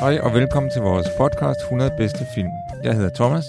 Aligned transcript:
Hej 0.00 0.18
og 0.20 0.34
velkommen 0.34 0.72
til 0.72 0.82
vores 0.82 1.06
podcast 1.18 1.60
100 1.60 1.90
bedste 1.98 2.26
film. 2.34 2.50
Jeg 2.84 2.94
hedder 2.94 3.10
Thomas. 3.14 3.44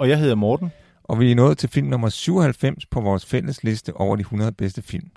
Og 0.00 0.08
jeg 0.08 0.18
hedder 0.18 0.34
Morten. 0.34 0.72
Og 1.04 1.20
vi 1.20 1.30
er 1.30 1.34
nået 1.34 1.58
til 1.58 1.68
film 1.68 1.86
nummer 1.86 2.08
97 2.08 2.86
på 2.86 3.00
vores 3.00 3.26
fælles 3.26 3.64
liste 3.64 3.96
over 3.96 4.16
de 4.16 4.20
100 4.20 4.52
bedste 4.52 4.82
film. 4.82 5.08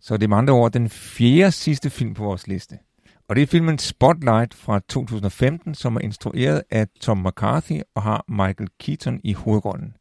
Så 0.00 0.16
det 0.16 0.24
er 0.24 0.28
med 0.28 0.36
andre 0.36 0.52
ord 0.52 0.72
den 0.72 0.88
fjerde 0.88 1.52
sidste 1.52 1.90
film 1.90 2.14
på 2.14 2.24
vores 2.24 2.48
liste. 2.48 2.78
Og 3.28 3.36
det 3.36 3.42
er 3.42 3.46
filmen 3.46 3.78
Spotlight 3.78 4.54
fra 4.54 4.80
2015, 4.88 5.74
som 5.74 5.96
er 5.96 6.00
instrueret 6.00 6.62
af 6.70 6.86
Tom 7.00 7.18
McCarthy 7.18 7.80
og 7.94 8.02
har 8.02 8.24
Michael 8.28 8.68
Keaton 8.80 9.20
i 9.24 9.32
hovedrollen. 9.32 9.96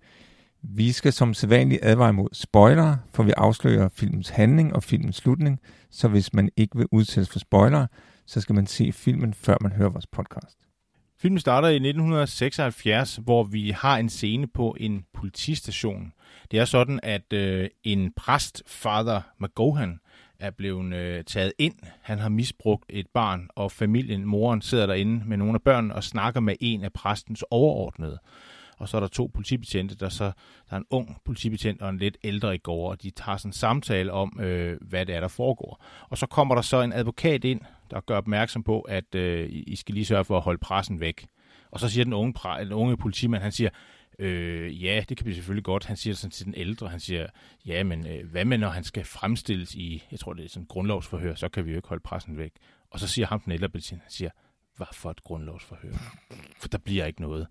Vi 0.64 0.92
skal 0.92 1.14
som 1.14 1.34
sædvanligt 1.34 1.86
advare 1.86 2.14
mod 2.14 2.30
spoiler, 2.34 2.98
for 3.14 3.24
vi 3.24 3.34
afslører 3.38 3.90
filmens 3.90 4.30
handling 4.30 4.76
og 4.76 4.84
filmens 4.84 5.16
slutning, 5.16 5.60
så 5.92 6.08
hvis 6.08 6.34
man 6.34 6.50
ikke 6.58 6.78
vil 6.78 6.88
udsættes 6.92 7.30
for 7.30 7.40
spoiler, 7.40 7.88
så 8.30 8.42
skal 8.42 8.56
man 8.56 8.68
se 8.68 8.92
filmen, 8.92 9.34
før 9.34 9.58
man 9.62 9.72
hører 9.72 9.90
vores 9.90 10.08
podcast. 10.08 10.58
Filmen 11.22 11.40
starter 11.40 11.68
i 11.68 11.76
1976, 11.76 13.16
hvor 13.16 13.44
vi 13.44 13.70
har 13.70 13.98
en 13.98 14.10
scene 14.10 14.48
på 14.48 14.76
en 14.80 15.06
politistation. 15.14 16.14
Det 16.52 16.60
er 16.60 16.66
sådan, 16.66 17.00
at 17.04 17.34
øh, 17.34 17.70
en 17.84 18.14
præst, 18.16 18.64
Father 18.68 19.22
McGohan, 19.40 20.00
er 20.40 20.50
blevet 20.50 20.94
øh, 20.94 21.24
taget 21.24 21.54
ind. 21.58 21.76
Han 22.02 22.20
har 22.20 22.30
misbrugt 22.30 22.86
et 22.90 23.08
barn, 23.14 23.48
og 23.56 23.72
familien, 23.72 24.26
moren, 24.26 24.62
sidder 24.62 24.86
derinde 24.86 25.24
med 25.26 25.38
nogle 25.38 25.56
af 25.56 25.62
børnene 25.62 25.96
og 25.96 26.04
snakker 26.04 26.40
med 26.40 26.56
en 26.60 26.84
af 26.84 26.94
præstens 26.94 27.44
overordnede. 27.52 28.20
Og 28.78 28.90
så 28.90 28.98
er 28.98 29.02
der 29.02 29.08
to 29.08 29.32
politibetjente, 29.34 29.96
der 29.96 30.10
så 30.10 30.24
der 30.70 30.74
er 30.74 30.78
en 30.78 30.86
ung 30.90 31.18
politibetjent 31.26 31.82
og 31.82 31.90
en 31.90 31.98
lidt 31.98 32.18
ældre 32.24 32.56
i 32.56 32.58
går, 32.58 32.90
og 32.90 33.04
de 33.04 33.10
tager 33.10 33.38
sådan 33.38 33.50
en 33.50 33.54
samtale 33.54 34.12
om, 34.12 34.40
øh, 34.40 34.78
hvad 34.82 35.06
det 35.06 35.16
er, 35.16 35.20
der 35.20 35.28
foregår. 35.28 35.84
Og 36.10 36.18
så 36.18 36.26
kommer 36.26 36.56
der 36.56 36.62
så 36.62 36.82
en 36.82 36.94
advokat 36.94 37.44
ind, 37.44 37.62
der 37.92 38.02
gør 38.02 38.18
opmærksom 38.18 38.64
på, 38.64 38.82
at 38.82 39.16
øh, 39.16 39.50
I 39.52 39.76
skal 39.76 39.96
lige 39.96 40.06
sørge 40.06 40.26
for 40.26 40.38
at 40.38 40.44
holde 40.44 40.60
pressen 40.60 41.00
væk. 41.00 41.28
Og 41.72 41.80
så 41.80 41.90
siger 41.90 42.04
den 42.04 42.14
unge, 42.14 42.34
den 42.60 42.74
unge 42.74 42.98
politimand, 42.98 43.44
han 43.44 43.52
siger, 43.52 43.70
Øh, 44.20 44.84
ja, 44.84 45.04
det 45.10 45.18
kan 45.18 45.26
vi 45.26 45.34
selvfølgelig 45.34 45.64
godt. 45.64 45.86
Han 45.86 45.98
siger 45.98 46.14
sådan 46.14 46.32
til 46.32 46.46
den 46.46 46.54
ældre, 46.58 46.90
han 46.90 47.00
siger, 47.00 47.28
ja, 47.66 47.84
men 47.84 48.08
øh, 48.08 48.32
hvad 48.32 48.46
med, 48.46 48.58
når 48.58 48.70
han 48.70 48.84
skal 48.84 49.06
fremstilles 49.06 49.76
i, 49.76 50.04
jeg 50.12 50.20
tror, 50.20 50.34
det 50.34 50.46
er 50.46 50.50
sådan 50.50 50.66
grundlovsforhør, 50.66 51.36
så 51.36 51.50
kan 51.50 51.66
vi 51.66 51.72
jo 51.72 51.76
ikke 51.76 51.88
holde 51.88 52.04
pressen 52.04 52.38
væk. 52.38 52.52
Og 52.90 53.00
så 53.00 53.08
siger 53.08 53.28
ham 53.28 53.40
den 53.40 53.52
ældre 53.52 53.70
betjent, 53.70 54.02
han 54.02 54.12
siger, 54.12 54.30
hvad 54.78 54.88
for 54.94 55.12
et 55.12 55.24
grundlovsforhør? 55.24 55.94
For 56.58 56.68
der 56.68 56.78
bliver 56.78 57.06
ikke 57.06 57.22
noget. 57.22 57.48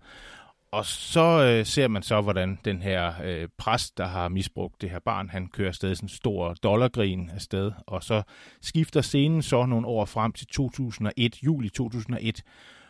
Og 0.71 0.85
så 0.85 1.43
øh, 1.43 1.65
ser 1.65 1.87
man 1.87 2.03
så, 2.03 2.21
hvordan 2.21 2.59
den 2.65 2.81
her 2.81 3.13
øh, 3.23 3.47
præst, 3.57 3.97
der 3.97 4.05
har 4.05 4.27
misbrugt 4.27 4.81
det 4.81 4.89
her 4.89 4.99
barn, 4.99 5.29
han 5.29 5.47
kører 5.47 5.67
afsted 5.67 5.95
sådan 5.95 6.05
en 6.05 6.09
stor 6.09 6.53
dollargrin 6.53 7.29
afsted, 7.29 7.71
og 7.87 8.03
så 8.03 8.21
skifter 8.61 9.01
scenen 9.01 9.41
så 9.41 9.65
nogle 9.65 9.87
år 9.87 10.05
frem 10.05 10.31
til 10.31 10.47
2001, 10.47 11.43
juli 11.43 11.69
2001, 11.69 12.43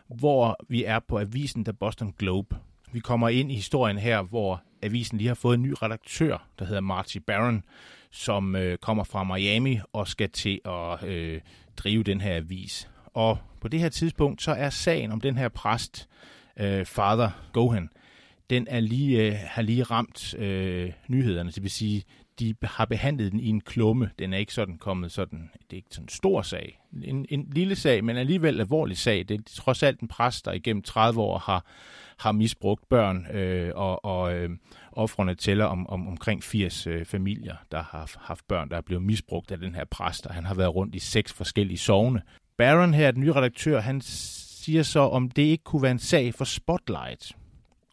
hvor 0.08 0.58
vi 0.70 0.84
er 0.84 1.00
på 1.00 1.20
avisen 1.20 1.66
der 1.66 1.72
Boston 1.72 2.14
Globe. 2.18 2.56
Vi 2.92 3.00
kommer 3.00 3.30
ind 3.30 3.52
i 3.52 3.56
historien 3.56 3.98
her, 3.98 4.22
hvor 4.22 4.62
avisen 4.82 5.18
lige 5.18 5.28
har 5.28 5.36
fået 5.36 5.58
en 5.58 5.64
ny 5.64 5.74
redaktør, 5.82 6.48
der 6.60 6.66
hedder 6.66 6.82
Marty 6.82 7.18
Barron, 7.18 7.64
som 8.12 8.56
øh, 8.56 8.78
kommer 8.78 9.04
fra 9.04 9.24
Miami 9.24 9.80
og 9.94 10.08
skal 10.08 10.30
til 10.30 10.62
at 10.66 11.04
øh, 11.04 11.42
drive 11.78 12.04
den 12.04 12.22
her 12.22 12.36
avis. 12.36 12.90
Og 13.14 13.38
på 13.62 13.68
det 13.68 13.80
her 13.80 13.90
tidspunkt, 13.90 14.42
så 14.42 14.52
er 14.52 14.70
sagen 14.70 15.12
om 15.12 15.22
den 15.22 15.38
her 15.38 15.50
præst, 15.50 16.08
øh, 16.12 16.39
Øh, 16.60 16.86
Father 16.86 17.30
Gohan, 17.54 17.90
den 18.50 18.68
er 18.70 18.80
lige, 18.80 19.28
øh, 19.28 19.36
har 19.46 19.62
lige 19.62 19.84
ramt 19.84 20.34
øh, 20.34 20.92
nyhederne. 21.08 21.52
Det 21.52 21.64
vil 21.64 21.72
sige, 21.72 22.04
de 22.40 22.56
har 22.64 22.86
behandlet 22.86 23.32
den 23.32 23.40
i 23.40 23.48
en 23.48 23.62
klumme. 23.62 24.10
Den 24.20 24.34
er 24.34 24.38
ikke 24.38 24.54
sådan 24.54 24.78
kommet 24.78 25.12
sådan, 25.12 25.50
det 25.54 25.74
er 25.74 25.76
ikke 25.76 25.90
sådan 25.92 26.06
en 26.06 26.10
stor 26.10 26.42
sag. 26.42 26.80
En, 27.04 27.26
en 27.30 27.48
lille 27.52 27.76
sag, 27.76 28.04
men 28.04 28.18
alligevel 28.18 28.60
alvorlig 28.60 28.98
sag. 28.98 29.26
Det 29.30 29.40
er 29.40 29.42
trods 29.56 29.84
alt 29.84 30.00
en 30.00 30.08
præst, 30.08 30.46
der 30.46 30.52
igennem 30.52 30.84
30 30.84 31.22
år 31.22 31.38
har, 31.38 31.66
har 32.18 32.32
misbrugt 32.32 32.90
børn, 32.90 33.28
øh, 33.32 33.72
og, 33.76 34.06
og 34.06 34.34
øh, 34.34 34.50
offrene 34.92 35.36
tæller 35.36 35.66
om, 35.66 35.90
om 35.90 36.08
omkring 36.08 36.44
80 36.44 36.88
øh, 36.88 37.06
familier, 37.06 37.56
der 37.72 37.84
har 37.84 38.12
haft 38.20 38.48
børn, 38.48 38.70
der 38.70 38.78
er 38.78 38.82
blevet 38.82 39.04
misbrugt 39.04 39.52
af 39.52 39.58
den 39.58 39.76
her 39.76 39.86
præst, 39.86 40.26
og 40.26 40.34
han 40.34 40.46
har 40.46 40.54
været 40.54 40.76
rundt 40.76 40.96
i 40.96 41.00
seks 41.00 41.34
forskellige 41.34 41.78
sovne. 41.78 42.22
Baron 42.58 42.94
her, 42.94 43.12
den 43.12 43.22
nye 43.22 43.34
redaktør, 43.34 43.80
han 43.80 44.02
siger 44.70 44.84
så, 44.84 45.00
om 45.00 45.30
det 45.30 45.42
ikke 45.42 45.64
kunne 45.64 45.82
være 45.82 45.92
en 45.92 46.00
sag 46.00 46.34
for 46.34 46.46
Spotlight. 46.46 47.32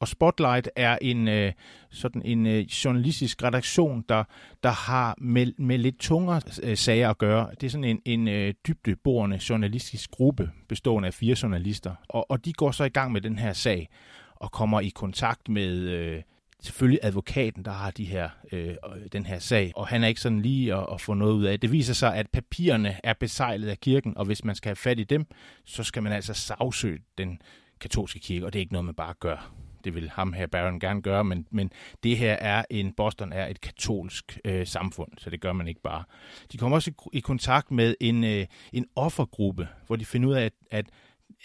Og 0.01 0.09
Spotlight 0.09 0.69
er 0.77 0.99
en 1.03 1.29
øh, 1.29 1.53
sådan 1.91 2.23
en 2.25 2.47
øh, 2.47 2.63
journalistisk 2.63 3.43
redaktion, 3.43 4.05
der, 4.09 4.25
der 4.63 4.71
har 4.71 5.15
med, 5.21 5.53
med 5.59 5.79
lidt 5.79 5.99
tungere 5.99 6.41
øh, 6.63 6.77
sager 6.77 7.11
at 7.11 7.19
gøre. 7.19 7.49
Det 7.61 7.67
er 7.67 7.71
sådan 7.71 7.85
en, 7.85 8.01
en 8.05 8.29
øh, 8.29 8.55
dybdeborende 8.67 9.41
journalistisk 9.49 10.11
gruppe, 10.11 10.51
bestående 10.69 11.07
af 11.07 11.15
fire 11.15 11.37
journalister. 11.43 11.95
Og, 12.09 12.31
og 12.31 12.45
de 12.45 12.53
går 12.53 12.71
så 12.71 12.85
i 12.85 12.89
gang 12.89 13.13
med 13.13 13.21
den 13.21 13.39
her 13.39 13.53
sag 13.53 13.89
og 14.35 14.53
kommer 14.53 14.81
i 14.81 14.89
kontakt 14.89 15.49
med 15.49 15.73
øh, 15.79 16.23
selvfølgelig 16.66 17.00
advokaten, 17.03 17.65
der 17.65 17.71
har 17.71 17.91
de 17.91 18.04
her, 18.04 18.28
øh, 18.53 18.69
øh, 18.69 18.77
den 19.12 19.27
her 19.27 19.38
sag, 19.38 19.72
og 19.77 19.88
han 19.88 20.04
er 20.04 20.09
ikke 20.09 20.21
sådan 20.21 20.43
lige 20.43 20.75
at, 20.75 20.87
at 20.93 21.00
få 21.00 21.15
noget 21.15 21.32
ud 21.32 21.44
af. 21.44 21.60
Det 21.60 21.72
viser 21.72 21.94
sig, 21.94 22.16
at 22.16 22.31
papirerne 22.31 23.00
er 23.04 23.12
besejlet 23.12 23.69
af 23.69 23.81
kirken, 23.81 24.16
og 24.16 24.25
hvis 24.25 24.44
man 24.44 24.54
skal 24.54 24.69
have 24.69 24.77
fat 24.77 24.99
i 24.99 25.04
dem, 25.04 25.27
så 25.65 25.82
skal 25.82 26.03
man 26.03 26.12
altså 26.12 26.34
sagsøge 26.34 26.99
den 27.19 27.43
katolske 27.81 28.19
kirke, 28.19 28.47
og 28.47 28.53
det 28.53 28.59
er 28.59 28.60
ikke 28.60 28.72
noget, 28.72 28.84
man 28.84 28.94
bare 28.94 29.15
gør. 29.21 29.53
Det 29.84 29.94
vil 29.94 30.10
ham 30.10 30.32
her 30.32 30.47
Baron 30.47 30.81
gerne 30.81 31.03
gøre, 31.03 31.25
men, 31.25 31.47
men 31.50 31.71
det 32.03 32.19
her 32.19 32.32
er 32.32 32.65
en, 32.71 32.93
Boston 32.93 33.33
er 33.33 33.47
et 33.47 33.60
katolsk 33.60 34.38
øh, 34.44 34.66
samfund, 34.66 35.12
så 35.19 35.31
det 35.31 35.41
gør 35.41 35.53
man 35.53 35.69
ikke 35.69 35.81
bare. 35.81 36.04
De 36.53 36.59
kommer 36.59 36.77
også 36.77 36.91
i, 36.91 36.94
i 37.16 37.21
kontakt 37.21 37.71
med 37.71 37.94
en, 38.00 38.25
øh, 38.25 38.47
en 38.72 38.87
offergruppe, 38.97 39.69
hvor 39.87 39.97
de 39.97 40.04
finder 40.04 40.28
ud 40.28 40.34
af, 40.34 40.44
at, 40.44 40.53
at 40.71 40.87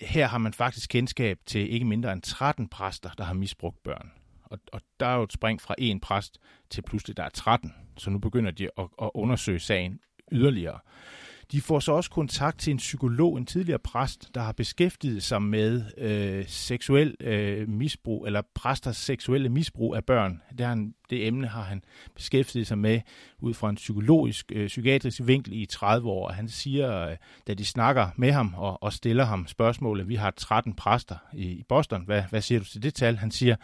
her 0.01 0.27
har 0.27 0.37
man 0.37 0.53
faktisk 0.53 0.89
kendskab 0.89 1.39
til 1.45 1.73
ikke 1.73 1.85
mindre 1.85 2.13
end 2.13 2.21
13 2.21 2.67
præster, 2.67 3.09
der 3.17 3.23
har 3.23 3.33
misbrugt 3.33 3.83
børn. 3.83 4.11
Og, 4.51 4.59
og 4.73 4.81
der 4.99 5.05
er 5.05 5.15
jo 5.15 5.23
et 5.23 5.33
spring 5.33 5.61
fra 5.61 5.75
en 5.77 5.99
præst 5.99 6.37
til 6.69 6.81
pludselig 6.81 7.17
der 7.17 7.23
er 7.23 7.29
13. 7.29 7.73
Så 7.97 8.09
nu 8.09 8.19
begynder 8.19 8.51
de 8.51 8.69
at, 8.77 8.87
at 9.01 9.11
undersøge 9.13 9.59
sagen 9.59 9.99
yderligere. 10.31 10.79
De 11.51 11.61
får 11.61 11.79
så 11.79 11.91
også 11.91 12.09
kontakt 12.09 12.59
til 12.59 12.71
en 12.71 12.77
psykolog, 12.77 13.37
en 13.37 13.45
tidligere 13.45 13.79
præst, 13.79 14.29
der 14.35 14.41
har 14.41 14.51
beskæftiget 14.51 15.23
sig 15.23 15.41
med 15.41 15.83
øh, 15.97 16.45
seksuel 16.47 17.15
øh, 17.19 17.69
misbrug, 17.69 18.25
eller 18.25 18.41
præsters 18.55 18.97
seksuelle 18.97 19.49
misbrug 19.49 19.95
af 19.95 20.05
børn. 20.05 20.41
Det, 20.57 20.65
han, 20.65 20.93
det 21.09 21.27
emne 21.27 21.47
har 21.47 21.61
han 21.61 21.83
beskæftiget 22.15 22.67
sig 22.67 22.77
med 22.77 23.01
ud 23.39 23.53
fra 23.53 23.69
en 23.69 23.75
psykologisk, 23.75 24.51
øh, 24.55 24.67
psykiatrisk 24.67 25.21
vinkel 25.23 25.53
i 25.53 25.65
30 25.65 26.09
år. 26.09 26.27
Og 26.27 26.35
han 26.35 26.49
siger, 26.49 26.99
øh, 26.99 27.17
da 27.47 27.53
de 27.53 27.65
snakker 27.65 28.09
med 28.15 28.31
ham 28.31 28.53
og, 28.57 28.83
og 28.83 28.93
stiller 28.93 29.23
ham 29.23 29.47
spørgsmålet, 29.47 30.09
vi 30.09 30.15
har 30.15 30.31
13 30.31 30.73
præster 30.73 31.15
i, 31.33 31.43
i 31.43 31.63
Boston, 31.63 32.05
hvad, 32.05 32.23
hvad 32.29 32.41
siger 32.41 32.59
du 32.59 32.65
til 32.65 32.83
det 32.83 32.93
tal? 32.93 33.17
Han 33.17 33.31
siger, 33.31 33.55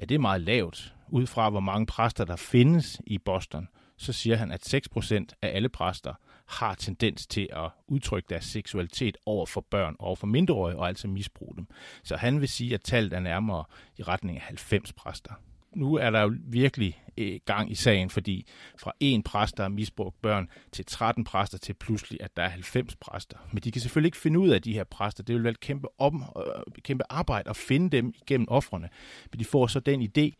ja, 0.00 0.04
det 0.04 0.14
er 0.14 0.18
meget 0.18 0.40
lavt, 0.40 0.94
ud 1.08 1.26
fra 1.26 1.50
hvor 1.50 1.60
mange 1.60 1.86
præster 1.86 2.24
der 2.24 2.36
findes 2.36 3.00
i 3.06 3.18
Boston. 3.18 3.68
Så 3.96 4.12
siger 4.12 4.36
han, 4.36 4.52
at 4.52 4.74
6% 4.74 5.24
af 5.42 5.56
alle 5.56 5.68
præster 5.68 6.14
har 6.46 6.74
tendens 6.74 7.26
til 7.26 7.48
at 7.52 7.70
udtrykke 7.88 8.26
deres 8.30 8.44
seksualitet 8.44 9.16
over 9.26 9.46
for 9.46 9.60
børn 9.70 9.96
og 9.98 10.06
over 10.06 10.16
for 10.16 10.26
mindreårige, 10.26 10.78
og 10.78 10.88
altså 10.88 11.08
misbruge 11.08 11.56
dem. 11.56 11.66
Så 12.02 12.16
han 12.16 12.40
vil 12.40 12.48
sige, 12.48 12.74
at 12.74 12.82
tallet 12.82 13.12
er 13.12 13.20
nærmere 13.20 13.64
i 13.98 14.02
retning 14.02 14.38
af 14.38 14.42
90 14.42 14.92
præster. 14.92 15.32
Nu 15.76 15.94
er 15.94 16.10
der 16.10 16.20
jo 16.20 16.34
virkelig 16.44 17.02
øh, 17.16 17.40
gang 17.44 17.70
i 17.70 17.74
sagen, 17.74 18.10
fordi 18.10 18.46
fra 18.78 18.92
en 19.00 19.22
præst, 19.22 19.56
der 19.56 19.62
har 19.62 19.68
misbrugt 19.68 20.22
børn, 20.22 20.48
til 20.72 20.84
13 20.84 21.24
præster, 21.24 21.58
til 21.58 21.74
pludselig, 21.74 22.22
at 22.22 22.36
der 22.36 22.42
er 22.42 22.48
90 22.48 22.96
præster. 22.96 23.36
Men 23.52 23.62
de 23.62 23.72
kan 23.72 23.82
selvfølgelig 23.82 24.08
ikke 24.08 24.18
finde 24.18 24.38
ud 24.38 24.48
af 24.48 24.62
de 24.62 24.72
her 24.72 24.84
præster. 24.84 25.22
Det 25.22 25.34
vil 25.34 25.42
være 25.42 25.50
et 25.50 25.60
kæmpe, 25.60 25.88
om, 25.98 26.24
øh, 26.36 26.82
kæmpe 26.82 27.04
arbejde 27.10 27.50
at 27.50 27.56
finde 27.56 27.90
dem 27.96 28.12
igennem 28.22 28.48
offrene. 28.50 28.88
Men 29.32 29.40
de 29.40 29.44
får 29.44 29.66
så 29.66 29.80
den 29.80 30.02
idé, 30.02 30.34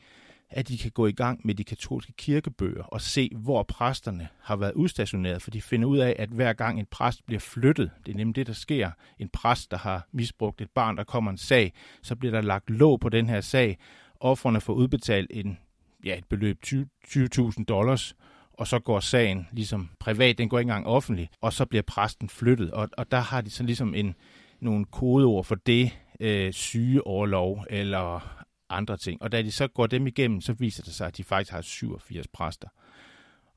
at 0.51 0.69
de 0.69 0.79
kan 0.79 0.91
gå 0.91 1.07
i 1.07 1.13
gang 1.13 1.41
med 1.45 1.55
de 1.55 1.65
katolske 1.65 2.13
kirkebøger 2.13 2.83
og 2.83 3.01
se, 3.01 3.31
hvor 3.37 3.63
præsterne 3.63 4.29
har 4.41 4.57
været 4.57 4.73
udstationeret, 4.73 5.43
for 5.43 5.51
de 5.51 5.63
finder 5.63 5.89
ud 5.89 5.99
af, 5.99 6.17
at 6.19 6.29
hver 6.29 6.53
gang 6.53 6.79
en 6.79 6.87
præst 6.91 7.27
bliver 7.27 7.41
flyttet, 7.41 7.91
det 8.07 8.13
er 8.13 8.17
nemlig 8.17 8.37
det, 8.37 8.47
der 8.47 8.53
sker, 8.53 8.91
en 9.19 9.29
præst, 9.29 9.71
der 9.71 9.79
har 9.79 10.09
misbrugt 10.13 10.61
et 10.61 10.71
barn, 10.71 10.97
der 10.97 11.05
kommer 11.05 11.31
en 11.31 11.39
sag, 11.39 11.73
så 12.03 12.17
bliver 12.17 12.33
der 12.33 12.41
lagt 12.41 12.71
låg 12.71 13.01
på 13.01 13.09
den 13.09 13.29
her 13.29 13.41
sag, 13.41 13.79
offrene 14.21 14.61
får 14.61 14.73
udbetalt 14.73 15.31
en, 15.31 15.59
ja, 16.05 16.19
et 16.19 16.25
beløb 16.25 16.59
20.000 16.67 17.65
dollars, 17.65 18.15
og 18.53 18.67
så 18.67 18.79
går 18.79 19.01
sagen 19.01 19.49
ligesom 19.53 19.91
privat, 20.01 20.39
den 20.39 20.49
går 20.49 20.59
ikke 20.59 20.69
engang 20.69 20.87
offentlig, 20.87 21.31
og 21.41 21.53
så 21.53 21.65
bliver 21.65 21.83
præsten 21.83 22.29
flyttet, 22.29 22.71
og, 22.71 22.89
og 22.99 23.11
der 23.11 23.21
har 23.21 23.41
de 23.41 23.51
sådan 23.51 23.67
ligesom 23.67 23.95
en, 23.95 24.15
nogle 24.61 24.85
kodeord 24.85 25.45
for 25.45 25.55
det, 25.55 25.99
øh, 26.21 26.53
sygeoverlov 26.53 27.65
eller 27.71 28.37
andre 28.71 28.97
ting. 28.97 29.23
Og 29.23 29.33
da 29.33 29.43
de 29.43 29.53
så 29.53 29.69
går 29.69 29.87
dem 29.87 30.07
igennem, 30.07 30.41
så 30.41 30.53
viser 30.53 30.83
det 30.83 30.95
sig, 30.95 31.07
at 31.07 31.17
de 31.17 31.25
faktisk 31.25 31.53
har 31.53 31.61
87 31.61 32.29
præster. 32.29 32.69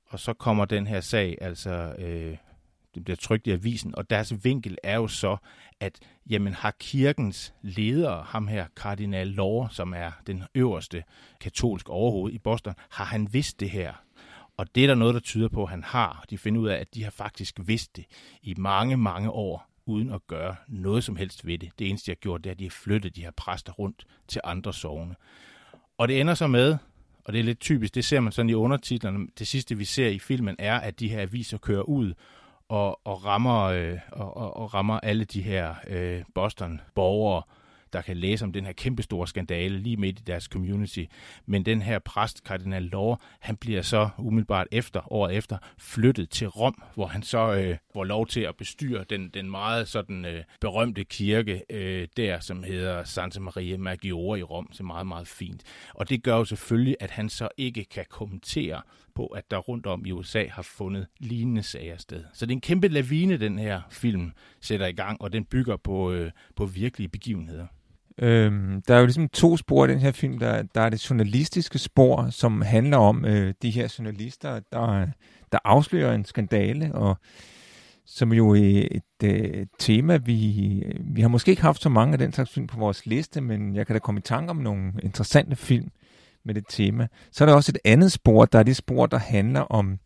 Og 0.07 0.19
så 0.19 0.33
kommer 0.33 0.65
den 0.65 0.87
her 0.87 1.01
sag, 1.01 1.37
altså 1.41 1.95
øh, 1.97 2.37
det 2.95 3.03
bliver 3.03 3.17
trygt 3.17 3.47
i 3.47 3.51
avisen, 3.51 3.95
og 3.95 4.09
deres 4.09 4.43
vinkel 4.43 4.77
er 4.83 4.95
jo 4.95 5.07
så, 5.07 5.37
at 5.79 5.99
jamen 6.29 6.53
har 6.53 6.73
kirkens 6.79 7.53
leder, 7.61 8.23
ham 8.23 8.47
her 8.47 8.65
kardinal 8.77 9.27
Law, 9.27 9.67
som 9.67 9.93
er 9.93 10.11
den 10.27 10.43
øverste 10.55 11.03
katolske 11.41 11.89
overhoved 11.89 12.33
i 12.33 12.37
Boston, 12.37 12.73
har 12.89 13.05
han 13.05 13.33
vidst 13.33 13.59
det 13.59 13.69
her? 13.69 13.93
Og 14.57 14.75
det 14.75 14.83
er 14.83 14.87
der 14.87 14.95
noget, 14.95 15.13
der 15.13 15.19
tyder 15.19 15.47
på, 15.47 15.63
at 15.63 15.69
han 15.69 15.83
har. 15.83 16.25
De 16.29 16.37
finder 16.37 16.61
ud 16.61 16.67
af, 16.67 16.75
at 16.75 16.95
de 16.95 17.03
har 17.03 17.11
faktisk 17.11 17.59
vidst 17.65 17.95
det 17.95 18.05
i 18.41 18.53
mange, 18.57 18.97
mange 18.97 19.29
år, 19.29 19.69
uden 19.85 20.09
at 20.09 20.27
gøre 20.27 20.55
noget 20.67 21.03
som 21.03 21.15
helst 21.15 21.45
ved 21.45 21.57
det. 21.57 21.71
Det 21.79 21.89
eneste, 21.89 22.05
de 22.05 22.11
har 22.11 22.15
gjort, 22.21 22.43
det 22.43 22.49
er, 22.49 22.53
at 22.53 22.59
de 22.59 22.63
har 22.63 22.69
flyttet 22.69 23.15
de 23.15 23.21
her 23.21 23.31
præster 23.31 23.73
rundt 23.73 24.05
til 24.27 24.41
andre 24.43 24.73
sovne. 24.73 25.15
Og 25.97 26.07
det 26.07 26.21
ender 26.21 26.33
så 26.33 26.47
med, 26.47 26.77
og 27.25 27.33
det 27.33 27.39
er 27.39 27.43
lidt 27.43 27.59
typisk, 27.59 27.95
det 27.95 28.05
ser 28.05 28.19
man 28.19 28.31
sådan 28.31 28.49
i 28.49 28.53
undertitlerne, 28.53 29.27
det 29.39 29.47
sidste 29.47 29.77
vi 29.77 29.85
ser 29.85 30.07
i 30.07 30.19
filmen 30.19 30.55
er, 30.59 30.79
at 30.79 30.99
de 30.99 31.09
her 31.09 31.21
aviser 31.21 31.57
kører 31.57 31.81
ud 31.81 32.13
og, 32.69 33.07
og, 33.07 33.25
rammer, 33.25 33.61
øh, 33.61 33.99
og, 34.11 34.37
og, 34.37 34.57
og 34.57 34.73
rammer 34.73 34.99
alle 34.99 35.25
de 35.25 35.41
her 35.41 35.75
øh, 35.87 36.23
Boston-borgere, 36.35 37.43
der 37.93 38.01
kan 38.01 38.17
læse 38.17 38.45
om 38.45 38.53
den 38.53 38.65
her 38.65 38.73
kæmpestore 38.73 39.27
skandale 39.27 39.77
lige 39.77 39.97
midt 39.97 40.19
i 40.19 40.23
deres 40.27 40.43
community. 40.43 41.03
Men 41.45 41.65
den 41.65 41.81
her 41.81 41.99
præst, 41.99 42.43
kardinal 42.43 42.83
Law, 42.83 43.15
han 43.39 43.55
bliver 43.55 43.81
så 43.81 44.09
umiddelbart 44.17 44.67
efter, 44.71 45.13
året 45.13 45.35
efter, 45.35 45.57
flyttet 45.77 46.29
til 46.29 46.47
Rom, 46.47 46.83
hvor 46.95 47.07
han 47.07 47.23
så 47.23 47.53
øh, 47.53 47.77
får 47.93 48.03
lov 48.03 48.27
til 48.27 48.41
at 48.41 48.55
bestyre 48.55 49.03
den, 49.09 49.29
den 49.29 49.51
meget 49.51 49.87
sådan 49.87 50.25
øh, 50.25 50.43
berømte 50.61 51.03
kirke 51.03 51.63
øh, 51.69 52.07
der, 52.17 52.39
som 52.39 52.63
hedder 52.63 53.03
Santa 53.03 53.39
Maria 53.39 53.77
Maggiore 53.77 54.39
i 54.39 54.43
Rom, 54.43 54.69
som 54.71 54.89
er 54.89 54.93
meget, 54.93 55.07
meget 55.07 55.27
fint. 55.27 55.63
Og 55.93 56.09
det 56.09 56.23
gør 56.23 56.37
jo 56.37 56.45
selvfølgelig, 56.45 56.95
at 56.99 57.11
han 57.11 57.29
så 57.29 57.47
ikke 57.57 57.85
kan 57.85 58.05
kommentere 58.09 58.81
på, 59.15 59.25
at 59.25 59.51
der 59.51 59.57
rundt 59.57 59.85
om 59.85 60.05
i 60.05 60.11
USA 60.11 60.45
har 60.49 60.61
fundet 60.61 61.07
lignende 61.19 61.63
sager 61.63 61.97
sted. 61.97 62.23
Så 62.33 62.45
det 62.45 62.51
er 62.51 62.55
en 62.55 62.61
kæmpe 62.61 62.87
lavine, 62.87 63.37
den 63.37 63.59
her 63.59 63.81
film 63.91 64.31
sætter 64.61 64.85
i 64.85 64.91
gang, 64.91 65.21
og 65.21 65.33
den 65.33 65.45
bygger 65.45 65.77
på, 65.77 66.11
øh, 66.11 66.31
på 66.55 66.65
virkelige 66.65 67.09
begivenheder. 67.09 67.67
Øhm, 68.17 68.81
der 68.81 68.95
er 68.95 68.99
jo 68.99 69.05
ligesom 69.05 69.29
to 69.29 69.57
spor 69.57 69.85
i 69.85 69.87
den 69.87 69.99
her 69.99 70.11
film. 70.11 70.39
Der, 70.39 70.63
der 70.75 70.81
er 70.81 70.89
det 70.89 71.09
journalistiske 71.09 71.79
spor, 71.79 72.29
som 72.29 72.61
handler 72.61 72.97
om 72.97 73.25
øh, 73.25 73.53
de 73.61 73.69
her 73.69 73.95
journalister, 73.99 74.59
der, 74.71 75.07
der 75.51 75.59
afslører 75.63 76.15
en 76.15 76.25
skandale, 76.25 76.95
og 76.95 77.17
som 78.05 78.33
jo 78.33 78.49
er 78.49 78.87
et 78.91 79.23
øh, 79.23 79.65
tema, 79.79 80.17
vi, 80.17 80.83
vi 80.99 81.21
har 81.21 81.27
måske 81.27 81.51
ikke 81.51 81.61
haft 81.61 81.81
så 81.81 81.89
mange 81.89 82.13
af 82.13 82.19
den 82.19 82.33
slags 82.33 82.51
film 82.51 82.67
på 82.67 82.77
vores 82.77 83.05
liste, 83.05 83.41
men 83.41 83.75
jeg 83.75 83.87
kan 83.87 83.95
da 83.95 83.99
komme 83.99 84.19
i 84.19 84.21
tanke 84.21 84.49
om 84.49 84.57
nogle 84.57 84.93
interessante 85.03 85.55
film 85.55 85.91
med 86.45 86.55
det 86.55 86.63
tema. 86.69 87.07
Så 87.31 87.43
er 87.43 87.45
der 87.45 87.55
også 87.55 87.71
et 87.71 87.89
andet 87.91 88.11
spor, 88.11 88.45
der 88.45 88.59
er 88.59 88.63
det 88.63 88.75
spor, 88.75 89.05
der 89.05 89.17
handler 89.17 89.61
om, 89.61 89.99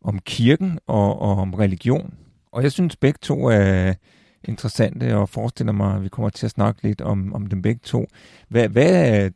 om 0.00 0.18
kirken 0.18 0.78
og, 0.86 1.18
og 1.18 1.36
om 1.36 1.54
religion. 1.54 2.14
Og 2.52 2.62
jeg 2.62 2.72
synes 2.72 2.96
begge 2.96 3.18
to 3.22 3.44
er 3.44 3.94
interessante, 4.44 5.16
og 5.16 5.28
forestiller 5.28 5.72
mig, 5.72 5.96
at 5.96 6.02
vi 6.02 6.08
kommer 6.08 6.30
til 6.30 6.46
at 6.46 6.50
snakke 6.50 6.82
lidt 6.82 7.00
om, 7.00 7.34
om 7.34 7.46
dem 7.46 7.62
begge 7.62 7.80
to. 7.84 8.06
Hvad, 8.48 8.68
hvad 8.68 9.08
er 9.08 9.30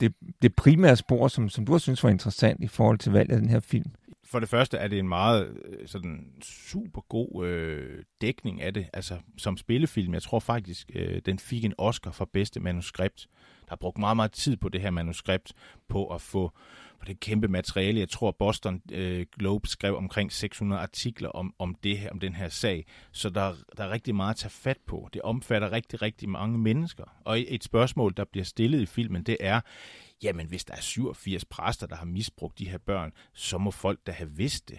det, 0.00 0.14
det 0.42 0.56
primære 0.56 0.96
spor, 0.96 1.28
som, 1.28 1.48
som 1.48 1.66
du 1.66 1.72
har 1.72 1.78
synes 1.78 2.02
var 2.02 2.10
interessant 2.10 2.64
i 2.64 2.68
forhold 2.68 2.98
til 2.98 3.12
valget 3.12 3.34
af 3.34 3.40
den 3.40 3.50
her 3.50 3.60
film? 3.60 3.90
For 4.24 4.40
det 4.40 4.48
første 4.48 4.76
er 4.76 4.88
det 4.88 4.98
en 4.98 5.08
meget 5.08 5.46
øh, 5.64 5.88
sådan 5.88 6.26
super 6.42 7.00
god 7.00 7.46
øh, 7.46 8.02
dækning 8.20 8.62
af 8.62 8.74
det, 8.74 8.86
altså 8.92 9.14
som 9.38 9.56
spillefilm. 9.56 10.14
Jeg 10.14 10.22
tror 10.22 10.40
faktisk, 10.40 10.90
øh, 10.94 11.20
den 11.26 11.38
fik 11.38 11.64
en 11.64 11.74
Oscar 11.78 12.10
for 12.10 12.30
bedste 12.32 12.60
manuskript. 12.60 13.26
Der 13.64 13.70
har 13.70 13.76
brugt 13.76 13.98
meget, 13.98 14.16
meget 14.16 14.32
tid 14.32 14.56
på 14.56 14.68
det 14.68 14.80
her 14.80 14.90
manuskript, 14.90 15.52
på 15.88 16.06
at 16.06 16.20
få 16.20 16.52
på 17.04 17.08
det 17.08 17.20
kæmpe 17.20 17.48
materiale. 17.48 18.00
Jeg 18.00 18.08
tror, 18.08 18.30
Boston 18.30 18.82
øh, 18.92 19.26
Globe 19.38 19.68
skrev 19.68 19.96
omkring 19.96 20.32
600 20.32 20.82
artikler 20.82 21.28
om, 21.28 21.54
om 21.58 21.74
det 21.74 21.98
her, 21.98 22.10
om 22.10 22.20
den 22.20 22.34
her 22.34 22.48
sag. 22.48 22.86
Så 23.12 23.30
der, 23.30 23.54
der 23.76 23.84
er 23.84 23.90
rigtig 23.90 24.14
meget 24.14 24.30
at 24.30 24.36
tage 24.36 24.50
fat 24.50 24.78
på. 24.86 25.08
Det 25.12 25.22
omfatter 25.22 25.72
rigtig, 25.72 26.02
rigtig 26.02 26.28
mange 26.28 26.58
mennesker. 26.58 27.04
Og 27.24 27.40
et 27.40 27.64
spørgsmål, 27.64 28.14
der 28.16 28.24
bliver 28.24 28.44
stillet 28.44 28.80
i 28.80 28.86
filmen, 28.86 29.22
det 29.22 29.36
er, 29.40 29.60
jamen 30.22 30.46
hvis 30.46 30.64
der 30.64 30.74
er 30.74 30.80
87 30.80 31.44
præster, 31.44 31.86
der 31.86 31.96
har 31.96 32.06
misbrugt 32.06 32.58
de 32.58 32.68
her 32.68 32.78
børn, 32.78 33.12
så 33.32 33.58
må 33.58 33.70
folk 33.70 34.06
da 34.06 34.12
have 34.12 34.30
vidst 34.30 34.68
det. 34.68 34.78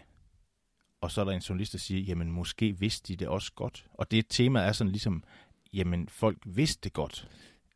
Og 1.02 1.12
så 1.12 1.22
er 1.22 1.26
der 1.26 1.32
en 1.32 1.40
journalist, 1.40 1.72
der 1.72 1.80
siger, 1.80 2.02
jamen 2.02 2.32
måske 2.32 2.80
vidste 2.80 3.14
de 3.14 3.18
det 3.18 3.28
også 3.28 3.52
godt. 3.56 3.86
Og 3.94 4.12
det 4.12 4.26
tema 4.30 4.60
er 4.60 4.72
sådan 4.72 4.92
ligesom, 4.92 5.24
jamen 5.74 6.10
folk 6.10 6.38
vidste 6.46 6.82
det 6.84 6.94
godt. 6.94 7.28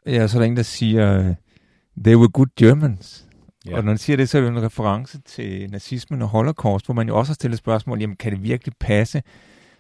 Ja, 0.06 0.28
så 0.28 0.38
er 0.38 0.42
der 0.42 0.48
en, 0.48 0.58
der 0.58 0.64
siger, 0.64 1.36
they 1.98 2.16
were 2.16 2.30
good 2.30 2.48
Germans. 2.60 3.30
Ja. 3.66 3.78
Og 3.78 3.84
når 3.84 3.92
man 3.92 3.98
siger 3.98 4.18
det, 4.18 4.30
så 4.30 4.38
er 4.38 4.42
det 4.42 4.50
en 4.50 4.64
reference 4.64 5.22
til 5.22 5.72
nazismen 5.72 6.22
og 6.22 6.28
holocaust, 6.28 6.86
hvor 6.86 6.94
man 6.94 7.08
jo 7.08 7.18
også 7.18 7.30
har 7.30 7.36
stillet 7.36 7.58
spørgsmål, 7.58 8.00
jamen 8.00 8.16
kan 8.16 8.32
det 8.32 8.44
virkelig 8.44 8.74
passe, 8.80 9.22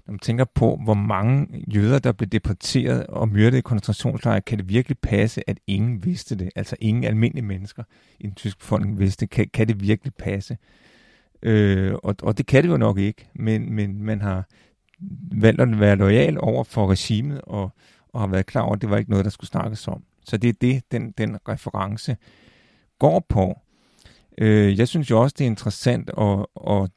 når 0.07 0.11
man 0.11 0.19
tænker 0.19 0.45
på, 0.55 0.79
hvor 0.83 0.93
mange 0.93 1.63
jøder, 1.75 1.99
der 1.99 2.11
blev 2.11 2.29
deporteret 2.29 3.07
og 3.07 3.29
myrdet 3.29 3.57
i 3.57 3.61
koncentrationslejre, 3.61 4.41
kan 4.41 4.57
det 4.57 4.69
virkelig 4.69 4.97
passe, 4.97 5.49
at 5.49 5.59
ingen 5.67 6.05
vidste 6.05 6.35
det? 6.35 6.49
Altså 6.55 6.75
ingen 6.79 7.03
almindelige 7.03 7.45
mennesker 7.45 7.83
i 8.19 8.23
den 8.23 8.35
tyske 8.35 8.59
befolkning 8.59 8.99
vidste 8.99 9.25
det. 9.25 9.29
Kan, 9.29 9.47
kan 9.53 9.67
det 9.67 9.81
virkelig 9.81 10.13
passe? 10.19 10.57
Øh, 11.43 11.93
og, 12.03 12.15
og 12.21 12.37
det 12.37 12.45
kan 12.45 12.63
det 12.63 12.69
jo 12.69 12.77
nok 12.77 12.97
ikke, 12.97 13.29
men, 13.35 13.73
men 13.73 14.03
man 14.03 14.21
har 14.21 14.43
valgt 15.31 15.61
at 15.61 15.79
være 15.79 15.95
lojal 15.95 16.37
over 16.39 16.63
for 16.63 16.87
regimet 16.87 17.41
og, 17.41 17.71
og 18.13 18.19
har 18.19 18.27
været 18.27 18.45
klar 18.45 18.61
over, 18.61 18.75
at 18.75 18.81
det 18.81 18.89
var 18.89 18.97
ikke 18.97 19.09
noget, 19.09 19.25
der 19.25 19.31
skulle 19.31 19.49
snakkes 19.49 19.87
om. 19.87 20.03
Så 20.29 20.37
det 20.37 20.49
er 20.49 20.53
det, 20.61 20.83
den, 20.91 21.11
den 21.17 21.37
reference 21.49 22.17
går 22.99 23.25
på. 23.29 23.59
Øh, 24.37 24.79
jeg 24.79 24.87
synes 24.87 25.09
jo 25.09 25.21
også, 25.21 25.35
det 25.37 25.43
er 25.43 25.49
interessant 25.49 26.09
at, 26.17 26.45
at 26.67 26.89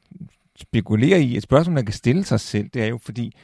spekulere 0.56 1.22
i. 1.22 1.36
Et 1.36 1.42
spørgsmål, 1.42 1.74
man 1.74 1.86
kan 1.86 1.94
stille 1.94 2.24
sig 2.24 2.40
selv, 2.40 2.68
det 2.68 2.82
er 2.82 2.86
jo 2.86 2.98
fordi, 2.98 3.36